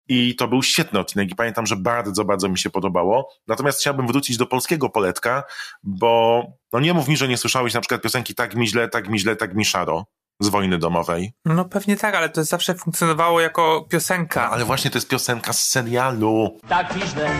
[0.09, 3.33] I to był świetny odcinek i pamiętam, że bardzo, bardzo mi się podobało.
[3.47, 5.45] Natomiast chciałbym wrócić do polskiego poletka,
[5.83, 6.43] bo
[6.73, 9.19] no nie mów mi, że nie słyszałeś na przykład piosenki Tak mi źle, tak mi
[9.19, 10.07] źle, tak mi szaro
[10.41, 11.33] z wojny domowej.
[11.45, 14.51] No pewnie tak, ale to zawsze funkcjonowało jako piosenka.
[14.51, 16.59] Ale właśnie to jest piosenka z serialu.
[16.69, 17.31] Tak mi źle,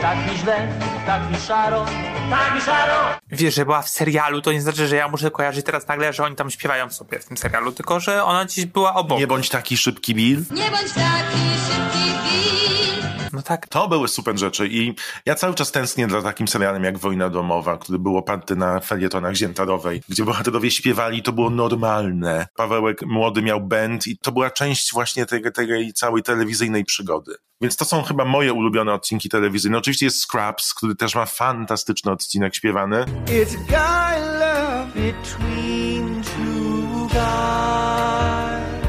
[0.00, 0.68] tak mi źle,
[1.06, 1.86] tak mi szaro,
[2.30, 2.94] tak mi szaro.
[3.28, 6.24] Wiesz, że była w serialu, to nie znaczy, że ja muszę kojarzyć teraz nagle, że
[6.24, 9.18] oni tam śpiewają sobie w tym serialu, tylko że ona gdzieś była obok.
[9.18, 10.44] Nie bądź taki szybki Bill.
[10.50, 13.06] Nie bądź taki szybki Bill.
[13.32, 13.68] No tak.
[13.68, 14.94] To były super rzeczy i
[15.26, 19.34] ja cały czas tęsknię za takim serialem jak Wojna Domowa, który był oparty na felietonach
[19.34, 22.45] Ziętarowej, gdzie bohaterowie śpiewali, to było normalne.
[22.56, 27.34] Pawełek młody miał band i to była część właśnie tej, tej całej telewizyjnej przygody.
[27.60, 29.78] Więc to są chyba moje ulubione odcinki telewizyjne.
[29.78, 33.04] Oczywiście jest Scraps, który też ma fantastyczny odcinek śpiewany.
[33.26, 38.86] It's a guy love between two guys.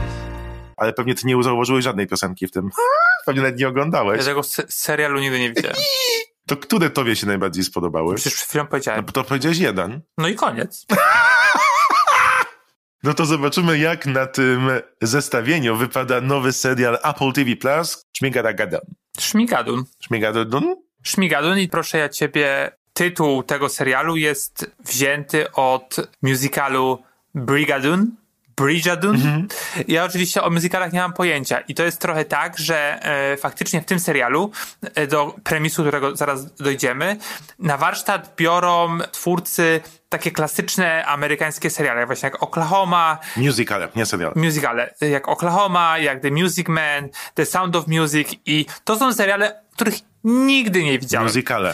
[0.78, 2.70] Ale pewnie ty nie zauważyłeś żadnej piosenki w tym.
[3.26, 4.20] Pewnie nawet nie oglądałeś.
[4.20, 5.78] Ja tego se- serialu nigdy nie widziałem.
[6.48, 8.16] To które tobie się najbardziej spodobały?
[8.16, 9.06] Przecież przed chwilą No powiedziałem.
[9.06, 10.02] to powiedziałeś jeden.
[10.18, 10.86] No i koniec.
[13.04, 14.70] No to zobaczymy, jak na tym
[15.02, 18.82] zestawieniu wypada nowy serial Apple TV Plus Szmigadagadan.
[19.20, 19.84] Szmigadun.
[20.00, 20.76] Szmigadadun?
[21.04, 27.04] Szmigadun i proszę ja ciebie, tytuł tego serialu jest wzięty od musicalu
[27.36, 28.12] Brigadun.
[28.58, 29.48] Brigadun.
[29.88, 33.00] Ja oczywiście o musicalach nie mam pojęcia i to jest trochę tak, że
[33.34, 34.52] e, faktycznie w tym serialu,
[34.96, 37.18] e, do premisu, do którego zaraz dojdziemy,
[37.60, 44.32] na warsztat biorą twórcy takie klasyczne amerykańskie seriale, właśnie jak Oklahoma, Musicale, nie serial.
[44.36, 49.62] musicale, jak Oklahoma, jak The Music Man, The Sound of Music i to są seriale,
[49.74, 51.28] których nigdy nie widziałem.
[51.28, 51.74] Musicale.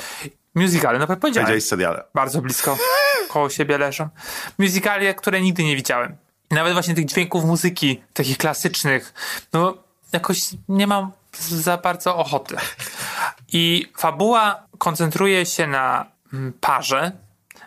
[0.56, 1.46] Musicale, no powiedziałem.
[1.46, 2.04] Powiedziałeś seriale.
[2.14, 2.78] Bardzo blisko
[3.30, 4.10] koło siebie leżą.
[4.60, 6.23] Musicale, które nigdy nie widziałem.
[6.54, 9.14] Nawet właśnie tych dźwięków muzyki, takich klasycznych,
[9.54, 9.78] no
[10.12, 10.40] jakoś
[10.70, 12.56] nie mam za bardzo ochoty.
[13.54, 17.12] I fabuła koncentruje się na mm, parze,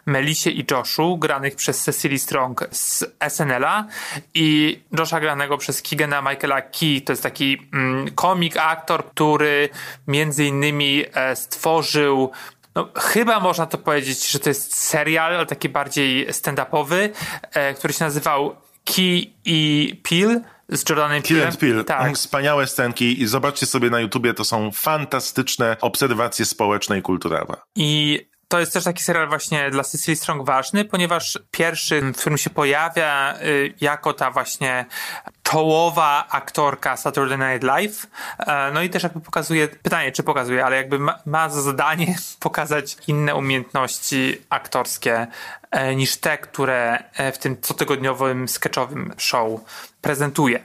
[0.07, 3.87] Melisie i Joshu, granych przez Cecily Strong z SNL-a
[4.35, 7.01] i Josha granego przez Keegana Michaela Key.
[7.01, 9.69] To jest taki mm, komik, aktor, który
[10.07, 12.31] między innymi e, stworzył
[12.75, 17.09] no, chyba można to powiedzieć, że to jest serial, ale taki bardziej stand-upowy,
[17.53, 18.57] e, który się nazywał
[18.95, 21.49] Key i Peel z Jordanem Kill Peelem.
[21.49, 21.85] and Peel.
[21.85, 22.15] Tak.
[22.15, 27.57] Wspaniałe scenki i zobaczcie sobie na YouTubie, to są fantastyczne obserwacje społeczne i kulturowe.
[27.77, 32.39] I to jest też taki serial właśnie dla Cecily Strong ważny, ponieważ pierwszy, w którym
[32.39, 34.87] się pojawia y, jako ta właśnie
[35.43, 38.07] czołowa aktorka Saturday Night Live.
[38.39, 42.17] E, No i też jakby pokazuje, pytanie czy pokazuje, ale jakby ma, ma za zadanie
[42.41, 45.27] pokazać inne umiejętności aktorskie
[45.97, 49.61] niż te, które e, w tym cotygodniowym sketchowym show
[50.01, 50.65] prezentuje.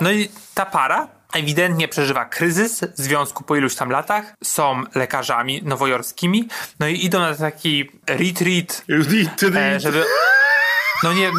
[0.00, 6.48] No i ta para ewidentnie przeżywa kryzys związku po iluś tam latach, są lekarzami nowojorskimi,
[6.80, 8.84] no i idą na taki retreat,
[9.56, 10.04] e, żeby...
[11.02, 11.30] No nie...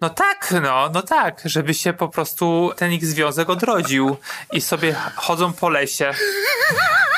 [0.00, 4.16] No tak, no, no tak, żeby się po prostu ten ich związek odrodził
[4.52, 6.12] i sobie chodzą po lesie,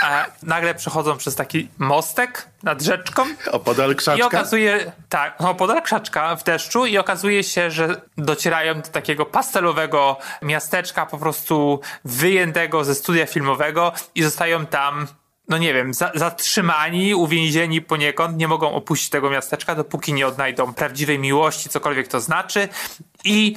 [0.03, 4.27] a nagle przechodzą przez taki mostek nad rzeczką Opodal i krzaczka.
[4.27, 10.17] okazuje, tak, no podal krzaczka w deszczu i okazuje się, że docierają do takiego pastelowego
[10.43, 15.07] miasteczka po prostu wyjętego ze studia filmowego i zostają tam
[15.49, 20.75] no nie wiem, za, zatrzymani, uwięzieni poniekąd, nie mogą opuścić tego miasteczka, dopóki nie odnajdą
[20.75, 22.69] prawdziwej miłości, cokolwiek to znaczy.
[23.25, 23.57] I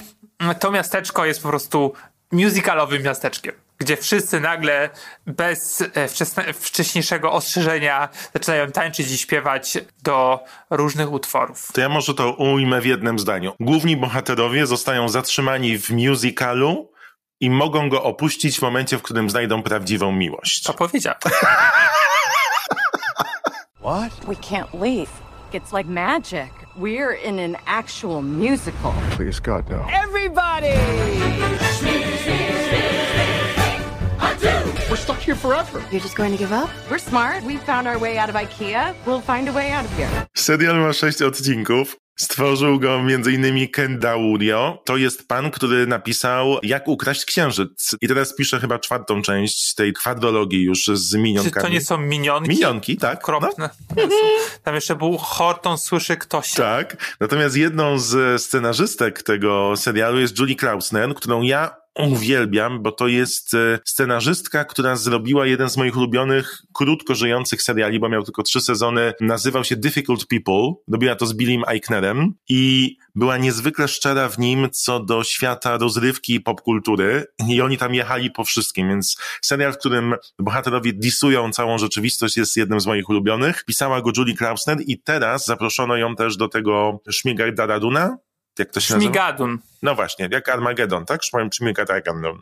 [0.60, 1.93] to miasteczko jest po prostu
[2.32, 4.89] musicalowym miasteczkiem, gdzie wszyscy nagle
[5.25, 11.71] bez e, wcześniejszego ostrzeżenia zaczynają tańczyć i śpiewać do różnych utworów.
[11.73, 13.53] To ja może to ujmę w jednym zdaniu.
[13.59, 16.91] Główni bohaterowie zostają zatrzymani w musicalu
[17.39, 20.63] i mogą go opuścić w momencie, w którym znajdą prawdziwą miłość.
[20.63, 21.13] To powiedział.
[24.27, 25.09] We can't leave.
[25.53, 26.51] It's like magic.
[26.75, 28.93] We're in an actual musical.
[29.11, 29.85] Please, God, no.
[30.03, 30.73] Everybody!
[34.93, 35.82] We're stuck here forever.
[35.91, 36.69] You're just going to give up?
[36.91, 37.43] We're smart.
[37.43, 38.93] We found our way out of IKEA.
[39.08, 40.25] We'll find a way out of here.
[40.36, 41.97] Serial ma sześć odcinków.
[42.19, 43.67] Stworzył go m.in.
[43.67, 44.82] Ken Daurio.
[44.86, 47.95] To jest pan, który napisał Jak ukraść księżyc.
[48.01, 51.65] I teraz pisze chyba czwartą część tej kwadrologii już z Czy minionkami.
[51.65, 52.49] to nie są minionki?
[52.49, 53.19] Minionki, tak.
[53.19, 53.69] Okropne.
[53.97, 54.15] Jezu.
[54.63, 56.53] Tam jeszcze był Horton słyszy ktoś.
[56.53, 57.15] Tak.
[57.19, 63.53] Natomiast jedną z scenarzystek tego serialu jest Julie Klausner, którą ja uwielbiam, bo to jest
[63.53, 68.62] e, scenarzystka, która zrobiła jeden z moich ulubionych, krótko żyjących seriali, bo miał tylko trzy
[68.62, 69.13] sezony.
[69.21, 70.73] Nazywał się Difficult People.
[70.91, 76.34] Robiła to z Billym Eichnerem i była niezwykle szczera w nim co do świata rozrywki
[76.34, 81.77] i popkultury i oni tam jechali po wszystkim, więc serial, w którym bohaterowie disują całą
[81.77, 83.63] rzeczywistość jest jednym z moich ulubionych.
[83.65, 88.17] Pisała go Julie Klausner i teraz zaproszono ją też do tego Szmigar Daraduna,
[88.59, 89.11] jak to się nazywa?
[89.11, 89.59] Szmigadun.
[89.81, 91.21] No właśnie, jak Armageddon, tak?
[91.53, 92.41] Szmigar Armageddon.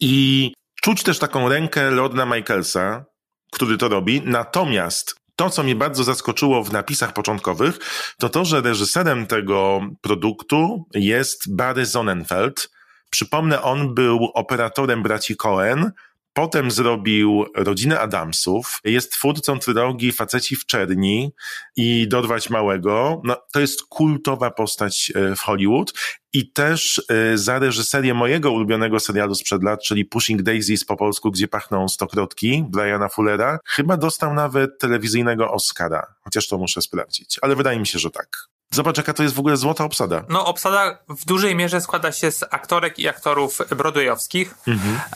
[0.00, 3.04] I czuć też taką rękę Lorda Michaelsa,
[3.52, 7.78] który to robi, natomiast to, co mnie bardzo zaskoczyło w napisach początkowych,
[8.18, 12.70] to to, że reżyserem tego produktu jest Barry Sonnenfeld.
[13.10, 15.92] Przypomnę, on był operatorem braci Cohen,
[16.34, 21.32] Potem zrobił Rodzinę Adamsów, jest twórcą trylogii Faceci w Czerni
[21.76, 23.20] i Dorwać Małego.
[23.24, 25.92] No, to jest kultowa postać e, w Hollywood
[26.32, 31.30] i też e, za reżyserię mojego ulubionego serialu sprzed lat, czyli Pushing Daisies po polsku,
[31.30, 37.56] gdzie pachną stokrotki, Briana Fullera, chyba dostał nawet telewizyjnego Oscara, chociaż to muszę sprawdzić, ale
[37.56, 38.53] wydaje mi się, że tak.
[38.74, 40.24] Zobacz, jaka to jest w ogóle złota obsada.
[40.28, 44.54] No, obsada w dużej mierze składa się z aktorek i aktorów broadwayowskich.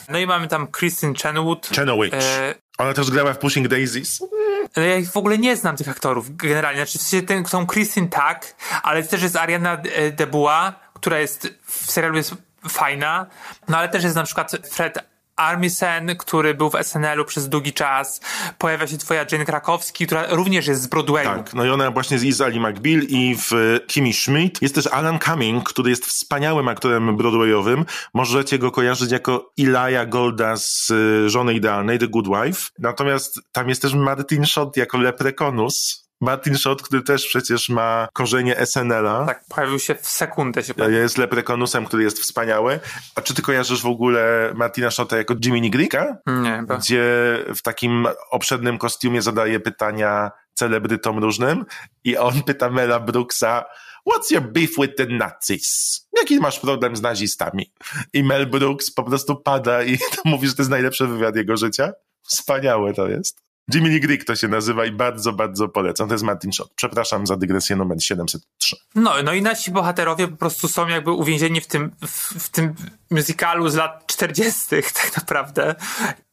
[0.08, 1.68] No i mamy tam Kristen Chenwood.
[1.68, 2.14] Chenowich.
[2.14, 4.20] E, Ona też grała w Pushing Daisies.
[4.76, 6.78] no ja ich w ogóle nie znam tych aktorów generalnie.
[6.80, 11.48] Znaczy, w sensie ten, tą Kristen tak, ale też jest Ariana e, DeBua, która jest
[11.66, 12.34] w serialu jest
[12.68, 13.26] fajna.
[13.68, 14.98] No ale też jest na przykład Fred
[15.38, 18.20] Armisen, który był w SNL-u przez długi czas.
[18.58, 21.28] Pojawia się twoja Jane Krakowski, która również jest z Broadwayu.
[21.28, 24.62] Tak, no i ona właśnie z Izali McBeal i w e, Kimi Schmidt.
[24.62, 27.84] Jest też Alan Cumming, który jest wspaniałym aktorem broadwayowym.
[28.14, 32.70] Możecie go kojarzyć jako Elijah Golda z e, Żony Idealnej, The Good Wife.
[32.78, 36.07] Natomiast tam jest też Martin Short jako Leprekonus.
[36.20, 39.26] Martin Short, który też przecież ma korzenie SNL-a.
[39.26, 40.62] Tak, pojawił się w sekundę.
[40.62, 40.98] Się pojawił.
[40.98, 42.80] Jest leprekonusem, który jest wspaniały.
[43.14, 46.16] A czy ty kojarzysz w ogóle Martina Shorta jako Jiminy Greeka?
[46.26, 46.62] Nie.
[46.68, 46.78] Bo...
[46.78, 47.04] Gdzie
[47.54, 51.64] w takim obszednym kostiumie zadaje pytania celebrytom różnym
[52.04, 53.64] i on pyta Mela Brooksa
[54.08, 56.00] What's your beef with the Nazis?
[56.16, 57.72] Jaki masz problem z nazistami?
[58.12, 61.92] I Mel Brooks po prostu pada i mówi, że to jest najlepszy wywiad jego życia.
[62.22, 63.47] Wspaniałe to jest.
[63.74, 66.08] Lee Greek to się nazywa i bardzo, bardzo polecam.
[66.08, 66.72] To jest Martin Short.
[66.74, 68.76] Przepraszam za dygresję numer 703.
[68.94, 72.74] No, no i nasi bohaterowie po prostu są jakby uwięzieni w tym, w, w tym
[73.10, 74.60] musicalu z lat 40.
[75.02, 75.74] tak naprawdę.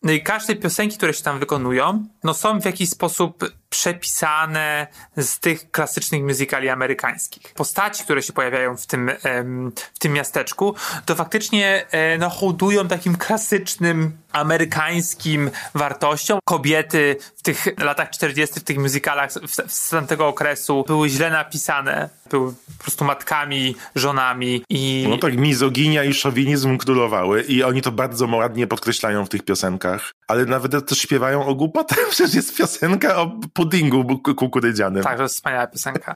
[0.03, 5.39] No i każde piosenki, które się tam wykonują, no są w jakiś sposób przepisane z
[5.39, 7.53] tych klasycznych musicali amerykańskich.
[7.53, 9.11] Postaci, które się pojawiają w tym,
[9.93, 16.39] w tym miasteczku, to faktycznie e, no, hołdują takim klasycznym amerykańskim wartościom.
[16.45, 19.31] Kobiety w tych latach 40., w tych musicalach
[19.67, 25.05] z tamtego okresu były źle napisane, były po prostu matkami, żonami i...
[25.09, 30.11] No tak, mizoginia i szowinizm królowały i oni to bardzo ładnie podkreślają w tych piosenkach,
[30.27, 32.07] ale nawet też śpiewają o głupotach.
[32.11, 35.03] Przecież jest piosenka o puddingu kukurydzianym.
[35.03, 36.15] Tak, to jest wspaniała piosenka.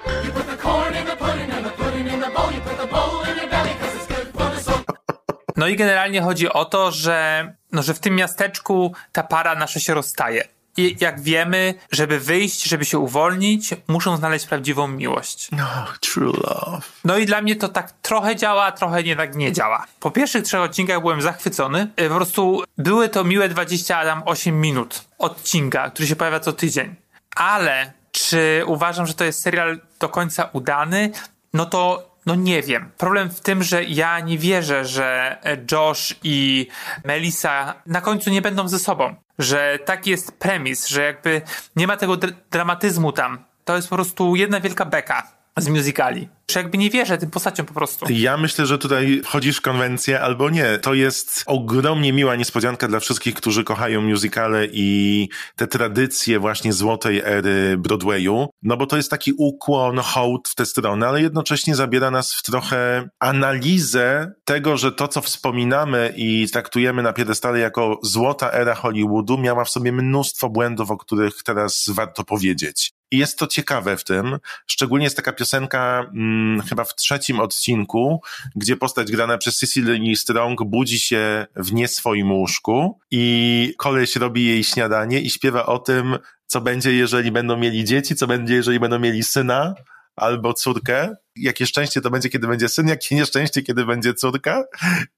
[5.58, 9.80] No i generalnie chodzi o to, że, no, że w tym miasteczku ta para nasza
[9.80, 10.59] się rozstaje.
[10.80, 15.50] I jak wiemy, żeby wyjść, żeby się uwolnić, muszą znaleźć prawdziwą miłość.
[15.52, 15.68] No,
[16.00, 16.82] true love.
[17.06, 19.86] No i dla mnie to tak trochę działa, trochę nie tak nie działa.
[20.00, 21.88] Po pierwszych trzech odcinkach byłem zachwycony.
[22.10, 26.96] Po prostu były to miłe 28 minut odcinka, który się pojawia co tydzień.
[27.36, 31.12] Ale czy uważam, że to jest serial do końca udany?
[31.54, 32.92] No to no nie wiem.
[32.98, 35.38] Problem w tym, że ja nie wierzę, że
[35.72, 36.68] Josh i
[37.06, 39.15] Melissa na końcu nie będą ze sobą.
[39.39, 41.42] Że taki jest premis, że jakby
[41.76, 43.46] nie ma tego dr dramatyzmu tam.
[43.65, 46.30] To jest po prostu jedna wielka beka z musicali.
[46.52, 48.06] Że jakby nie wierzę tym postaciom po prostu.
[48.10, 50.78] Ja myślę, że tutaj wchodzisz w konwencję albo nie.
[50.78, 57.22] To jest ogromnie miła niespodzianka dla wszystkich, którzy kochają musicale i te tradycje właśnie złotej
[57.26, 58.50] ery Broadwayu.
[58.64, 62.44] No bo to jest taki ukłon, hołd w tę stronę, ale jednocześnie zabiera nas w
[62.44, 69.38] trochę analizę tego, że to, co wspominamy i traktujemy na piedestale jako złota era Hollywoodu,
[69.38, 72.92] miała w sobie mnóstwo błędów, o których teraz warto powiedzieć.
[73.12, 74.38] I jest to ciekawe w tym.
[74.67, 78.22] Szczególnie jest taka piosenka, hmm, chyba w trzecim odcinku,
[78.56, 84.45] gdzie postać grana przez Cecily Strong budzi się w nie swoim łóżku i koleś robi
[84.45, 88.80] jej śniadanie i śpiewa o tym, co będzie, jeżeli będą mieli dzieci, co będzie, jeżeli
[88.80, 89.76] będą mieli syna
[90.15, 91.15] albo córkę.
[91.36, 94.63] Jakie szczęście to będzie, kiedy będzie syn, jakie nieszczęście, kiedy będzie córka.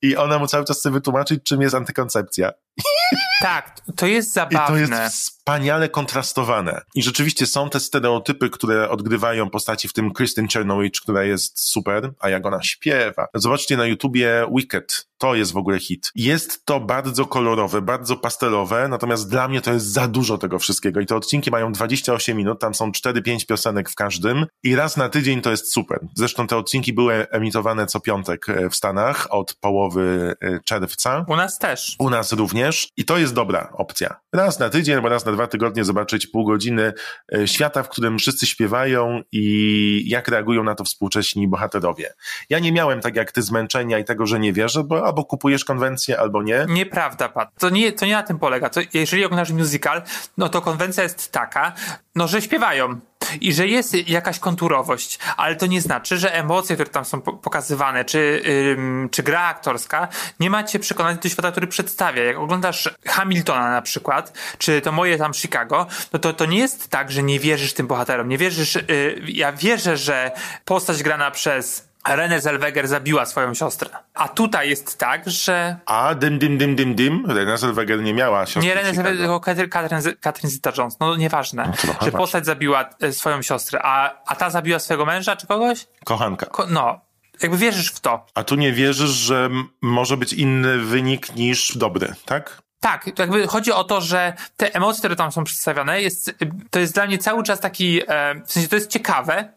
[0.01, 2.51] I ona mu cały czas chce wytłumaczyć, czym jest antykoncepcja.
[3.41, 4.85] Tak, to jest zabawne.
[4.85, 6.81] I to jest wspaniale kontrastowane.
[6.95, 12.11] I rzeczywiście są te stereotypy, które odgrywają postaci, w tym Kristen Chernowicz, która jest super,
[12.19, 13.27] a jak ona śpiewa.
[13.33, 15.11] Zobaczcie na YouTubie Wicked.
[15.17, 16.11] To jest w ogóle hit.
[16.15, 20.99] Jest to bardzo kolorowe, bardzo pastelowe, natomiast dla mnie to jest za dużo tego wszystkiego.
[20.99, 25.09] I te odcinki mają 28 minut, tam są 4-5 piosenek w każdym i raz na
[25.09, 25.99] tydzień to jest super.
[26.15, 31.25] Zresztą te odcinki były emitowane co piątek e, w Stanach od połowy e, czerwca.
[31.27, 31.95] U nas też.
[31.99, 32.87] U nas również.
[32.97, 34.20] I to jest dobra opcja.
[34.33, 36.93] Raz na tydzień albo raz na dwa tygodnie zobaczyć pół godziny
[37.33, 42.13] e, świata, w którym wszyscy śpiewają i jak reagują na to współcześni bohaterowie.
[42.49, 45.65] Ja nie miałem tak jak ty zmęczenia i tego, że nie wierzę, bo albo kupujesz
[45.65, 46.65] konwencję, albo nie.
[46.69, 47.49] Nieprawda, Pat.
[47.59, 48.69] To nie, to nie na tym polega.
[48.69, 50.01] To jeżeli oglądasz musical,
[50.37, 51.73] no to konwencja jest taka,
[52.15, 52.99] no że śpiewają
[53.41, 58.05] i że jest jakaś konturowość, ale to nie znaczy, że emocje, które tam są pokazywane,
[58.05, 58.41] czy,
[58.77, 60.07] ym, czy gra aktorska,
[60.39, 62.23] nie macie przekonać do świata, który przedstawia.
[62.23, 64.20] Jak oglądasz Hamiltona na przykład,
[64.57, 67.87] czy to moje tam Chicago, no to to nie jest tak, że nie wierzysz tym
[67.87, 70.31] bohaterom, nie wierzysz, yy, ja wierzę, że
[70.65, 73.89] postać grana przez Renée Zellweger zabiła swoją siostrę.
[74.13, 75.75] A tutaj jest tak, że...
[75.85, 77.25] A, dim, dim, dim, dim, dim.
[77.27, 78.61] Renée Zellweger nie miała siostry.
[78.61, 80.95] Nie Renée Zellweger, tylko Catherine, Catherine Zeta-Jones.
[80.99, 81.73] No nieważne.
[81.87, 83.79] No, że postać zabiła e, swoją siostrę.
[83.83, 85.87] A, a ta zabiła swojego męża czy kogoś?
[86.05, 86.45] Kochanka.
[86.45, 86.99] Ko no.
[87.41, 88.25] Jakby wierzysz w to.
[88.35, 89.49] A tu nie wierzysz, że
[89.81, 92.61] może być inny wynik niż dobry, tak?
[92.81, 96.35] Tak, jakby chodzi o to, że te emocje, które tam są przedstawione, jest,
[96.69, 99.53] to jest dla mnie cały czas taki, e, w sensie to jest ciekawe,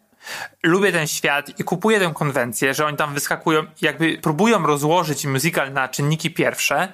[0.62, 5.72] lubię ten świat i kupuję tę konwencję, że oni tam wyskakują, jakby próbują rozłożyć musical
[5.72, 6.92] na czynniki pierwsze,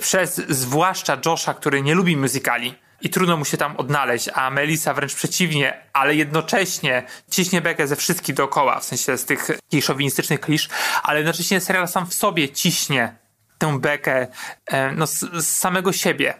[0.00, 2.74] przez zwłaszcza Josha, który nie lubi musicali.
[3.00, 7.96] I trudno mu się tam odnaleźć, a Melissa wręcz przeciwnie, ale jednocześnie ciśnie bekę ze
[7.96, 9.48] wszystkich dookoła, w sensie z tych
[9.82, 10.68] szowinistycznych klisz,
[11.02, 13.16] ale jednocześnie serial sam w sobie ciśnie
[13.58, 14.26] tę bekę
[14.66, 16.34] e, no, z, z samego siebie.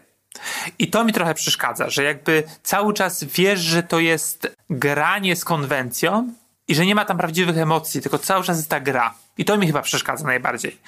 [0.79, 5.45] I to mi trochę przeszkadza, że jakby cały czas wiesz, że to jest granie z
[5.45, 6.33] konwencją
[6.69, 9.15] i że nie ma tam prawdziwych emocji, tylko cały czas jest ta gra.
[9.39, 10.79] I to mi chyba przeszkadza najbardziej.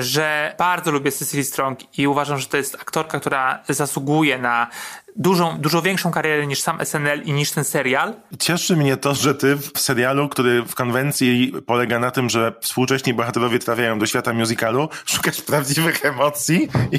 [0.00, 4.66] Że bardzo lubię Cecily Strong i uważam, że to jest aktorka, która zasługuje na
[5.16, 8.14] dużą, dużo większą karierę niż sam SNL i niż ten serial.
[8.38, 13.14] Cieszy mnie to, że ty w serialu, który w konwencji polega na tym, że współcześni
[13.14, 16.98] bohaterowie trafiają do świata musicalu, szukasz prawdziwych emocji i,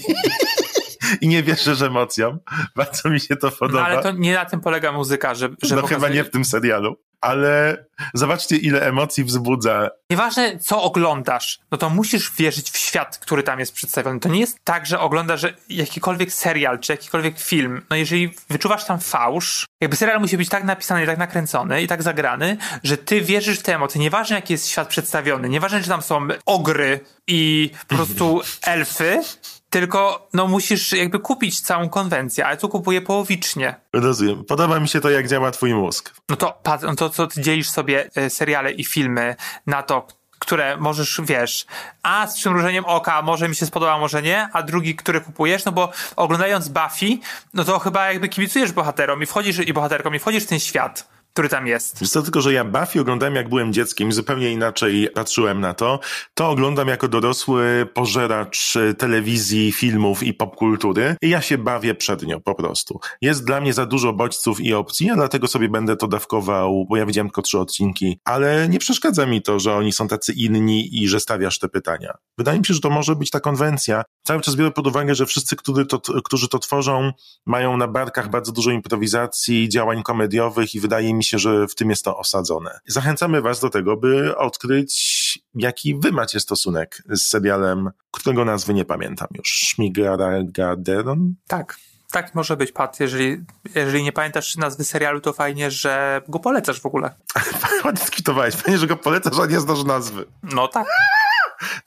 [1.25, 2.39] i nie wierzysz emocjom.
[2.75, 3.79] Bardzo mi się to podoba.
[3.79, 5.99] No ale to nie na tym polega muzyka, że, że no pokazuje...
[5.99, 6.95] chyba nie w tym serialu.
[7.21, 9.89] Ale zobaczcie, ile emocji wzbudza.
[10.09, 14.19] Nieważne, co oglądasz, no to musisz wierzyć w świat, który tam jest przedstawiony.
[14.19, 17.85] To nie jest tak, że oglądasz jakikolwiek serial, czy jakikolwiek film.
[17.89, 22.03] No jeżeli wyczuwasz tam fałsz, jakby serial musi być tak napisany, tak nakręcony i tak
[22.03, 24.01] zagrany, że ty wierzysz w te emocje.
[24.01, 29.21] Nieważne, jaki jest świat przedstawiony, nieważne, czy tam są ogry i po prostu elfy,
[29.69, 33.75] tylko no musisz jakby kupić całą konwencję, ale tu kupuję połowicznie.
[33.93, 34.45] Rozumiem.
[34.45, 36.13] Podoba mi się to, jak działa twój mózg.
[36.29, 39.35] No to, no to co ty dzielisz sobie e, seriale i filmy
[39.67, 40.07] na to,
[40.39, 41.65] które możesz, wiesz,
[42.03, 45.71] a z przymrużeniem oka może mi się spodoba, może nie, a drugi, który kupujesz, no
[45.71, 47.17] bo oglądając Buffy,
[47.53, 51.07] no to chyba jakby kibicujesz bohaterom i wchodzisz, i bohaterkom i wchodzisz w ten świat
[51.33, 51.99] który tam jest.
[52.01, 55.73] Wiesz co, tylko, że ja Buffy oglądałem jak byłem dzieckiem i zupełnie inaczej patrzyłem na
[55.73, 55.99] to.
[56.33, 62.41] To oglądam jako dorosły pożeracz telewizji, filmów i popkultury i ja się bawię przed nią
[62.41, 62.99] po prostu.
[63.21, 66.97] Jest dla mnie za dużo bodźców i opcji, a dlatego sobie będę to dawkował, bo
[66.97, 71.03] ja widziałem tylko trzy odcinki, ale nie przeszkadza mi to, że oni są tacy inni
[71.03, 72.13] i że stawiasz te pytania.
[72.37, 74.03] Wydaje mi się, że to może być ta konwencja.
[74.23, 77.11] Cały czas biorę pod uwagę, że wszyscy, którzy to, którzy to tworzą,
[77.45, 81.89] mają na barkach bardzo dużo improwizacji, działań komediowych i wydaje mi się, że w tym
[81.89, 82.79] jest to osadzone.
[82.87, 88.85] Zachęcamy Was do tego, by odkryć, jaki Wy macie stosunek z serialem, którego nazwy nie
[88.85, 89.47] pamiętam już.
[89.49, 91.35] Szmigaragaderon?
[91.47, 91.77] Tak.
[92.11, 92.99] Tak może być, Pat.
[92.99, 93.37] Jeżeli,
[93.75, 97.15] jeżeli nie pamiętasz nazwy serialu, to fajnie, że go polecasz w ogóle.
[97.85, 98.55] Ładnie skwitowałeś.
[98.55, 100.25] Fajnie, że go polecasz, a nie znasz nazwy.
[100.43, 100.87] No tak.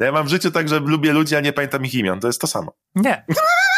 [0.00, 2.20] Ja mam w życiu tak, że lubię ludzi, a nie pamiętam ich imion.
[2.20, 2.72] To jest to samo.
[2.94, 3.24] Nie.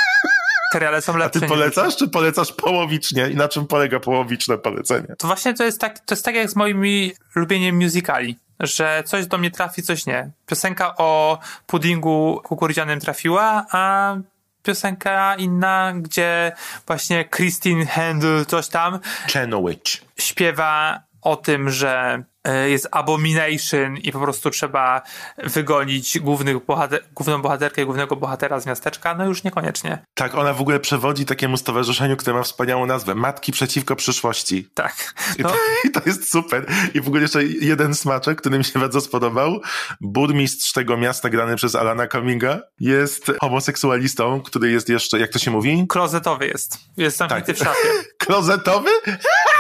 [0.75, 1.39] Seriale są lepsze.
[1.39, 3.29] A ty polecasz, czy polecasz połowicznie?
[3.29, 5.17] I na czym polega połowiczne polecenie?
[5.19, 9.27] To właśnie to jest tak, to jest tak jak z moimi lubieniem musicali że coś
[9.27, 10.31] do mnie trafi, coś nie.
[10.47, 14.17] Piosenka o puddingu kukurydzianym trafiła, a
[14.63, 16.53] piosenka inna, gdzie
[16.87, 18.99] właśnie Christine Handel, coś tam,
[19.33, 20.05] Chenowich.
[20.19, 22.23] śpiewa o tym, że
[22.67, 25.03] jest abomination i po prostu trzeba
[25.45, 29.99] wygonić głównych bohater, główną bohaterkę i głównego bohatera z miasteczka, no już niekoniecznie.
[30.15, 33.15] Tak, ona w ogóle przewodzi takiemu stowarzyszeniu, które ma wspaniałą nazwę.
[33.15, 34.69] Matki przeciwko przyszłości.
[34.75, 35.15] Tak.
[35.39, 35.49] No.
[35.49, 36.67] I, to, I, to, jest super.
[36.95, 39.61] I w ogóle jeszcze jeden smaczek, który mi się bardzo spodobał.
[40.01, 42.35] Burmistrz tego miasta grany przez Alana Cummings
[42.81, 45.87] jest homoseksualistą, który jest jeszcze, jak to się mówi?
[45.89, 46.79] Klozetowy jest.
[46.97, 47.57] Jest zamknięty tak.
[47.57, 47.89] w szafie.
[48.27, 48.91] Klozetowy?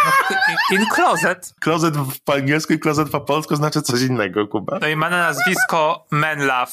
[0.74, 1.54] In closet.
[1.60, 4.78] Klozet po angielsku i klozet po polsku znaczy coś innego, Kuba.
[4.80, 6.06] No i ma na nazwisko.
[6.10, 6.72] Man Love.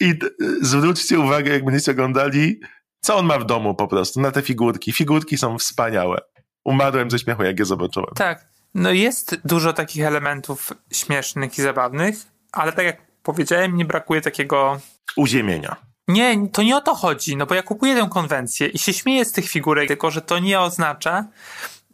[0.00, 0.14] I
[0.60, 2.60] zwróćcie uwagę, jak będziecie oglądali,
[3.00, 4.92] co on ma w domu po prostu, na te figurki.
[4.92, 6.20] Figurki są wspaniałe.
[6.64, 8.14] Umarłem ze śmiechu, jak je zobaczyłem.
[8.14, 8.48] Tak.
[8.74, 12.16] No jest dużo takich elementów śmiesznych i zabawnych,
[12.52, 14.80] ale tak jak powiedziałem, nie brakuje takiego...
[15.16, 15.76] Uziemienia.
[16.08, 19.24] Nie, to nie o to chodzi, no bo ja kupuję tę konwencję i się śmieję
[19.24, 21.24] z tych figurek, tylko że to nie oznacza,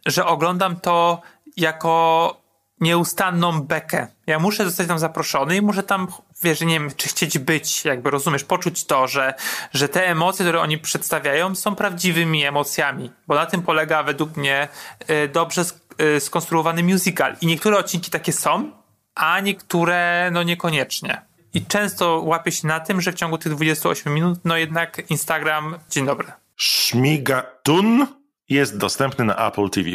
[0.05, 1.21] że oglądam to
[1.57, 2.40] jako
[2.81, 4.07] nieustanną bekę.
[4.27, 6.07] Ja muszę zostać tam zaproszony i muszę tam,
[6.43, 9.33] wiesz, nie wiem, czy chcieć być, jakby rozumiesz, poczuć to, że,
[9.73, 14.67] że te emocje, które oni przedstawiają, są prawdziwymi emocjami, bo na tym polega według mnie
[15.09, 15.65] y, dobrze
[16.01, 17.35] y, skonstruowany musical.
[17.41, 18.71] I niektóre odcinki takie są,
[19.15, 21.21] a niektóre no niekoniecznie.
[21.53, 25.75] I często łapię się na tym, że w ciągu tych 28 minut, no jednak Instagram,
[25.89, 26.31] dzień dobry.
[26.55, 28.07] Szmigatun
[28.49, 29.89] jest dostępny na Apple TV+.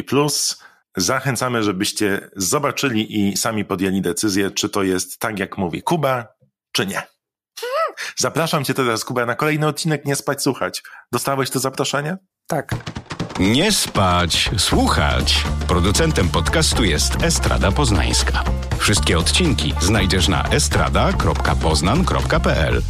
[0.97, 6.27] Zachęcamy, żebyście zobaczyli i sami podjęli decyzję, czy to jest tak, jak mówi Kuba,
[6.71, 7.01] czy nie.
[8.17, 10.83] Zapraszam cię teraz, Kuba, na kolejny odcinek Nie Spać Słuchać.
[11.11, 12.17] Dostałeś to zaproszenie?
[12.47, 12.75] Tak.
[13.39, 15.43] Nie spać, słuchać.
[15.67, 18.43] Producentem podcastu jest Estrada Poznańska.
[18.77, 22.81] Wszystkie odcinki znajdziesz na estrada.poznan.pl.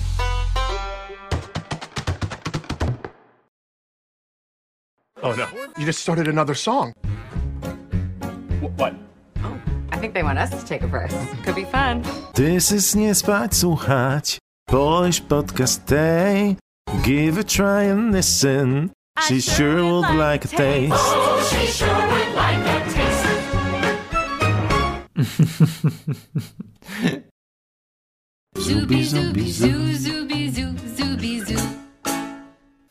[5.22, 5.46] Oh no,
[5.78, 6.94] you just started another song.
[8.62, 8.96] What?
[9.44, 11.14] Oh, I think they want us to take a verse.
[11.44, 12.04] Could be fun.
[12.34, 14.38] This is Nie Spać Słuchać.
[14.68, 16.58] Polish podcast day.
[17.04, 18.92] Give a try and listen.
[19.28, 20.94] She sure, sure would like, like a taste.
[20.96, 23.28] Oh, she sure would like a taste.
[28.58, 31.77] Zubi, zubi, zoo, zubi, zoo, zubi, zoo.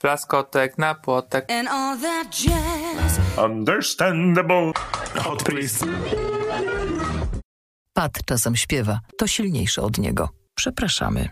[0.06, 1.50] Blaskotek na płotek.
[1.50, 3.20] And all that jazz.
[3.44, 4.72] Understandable.
[5.16, 5.86] Hot please.
[7.92, 10.28] Pat czasem śpiewa, to silniejsze od niego.
[10.54, 11.28] Przepraszamy.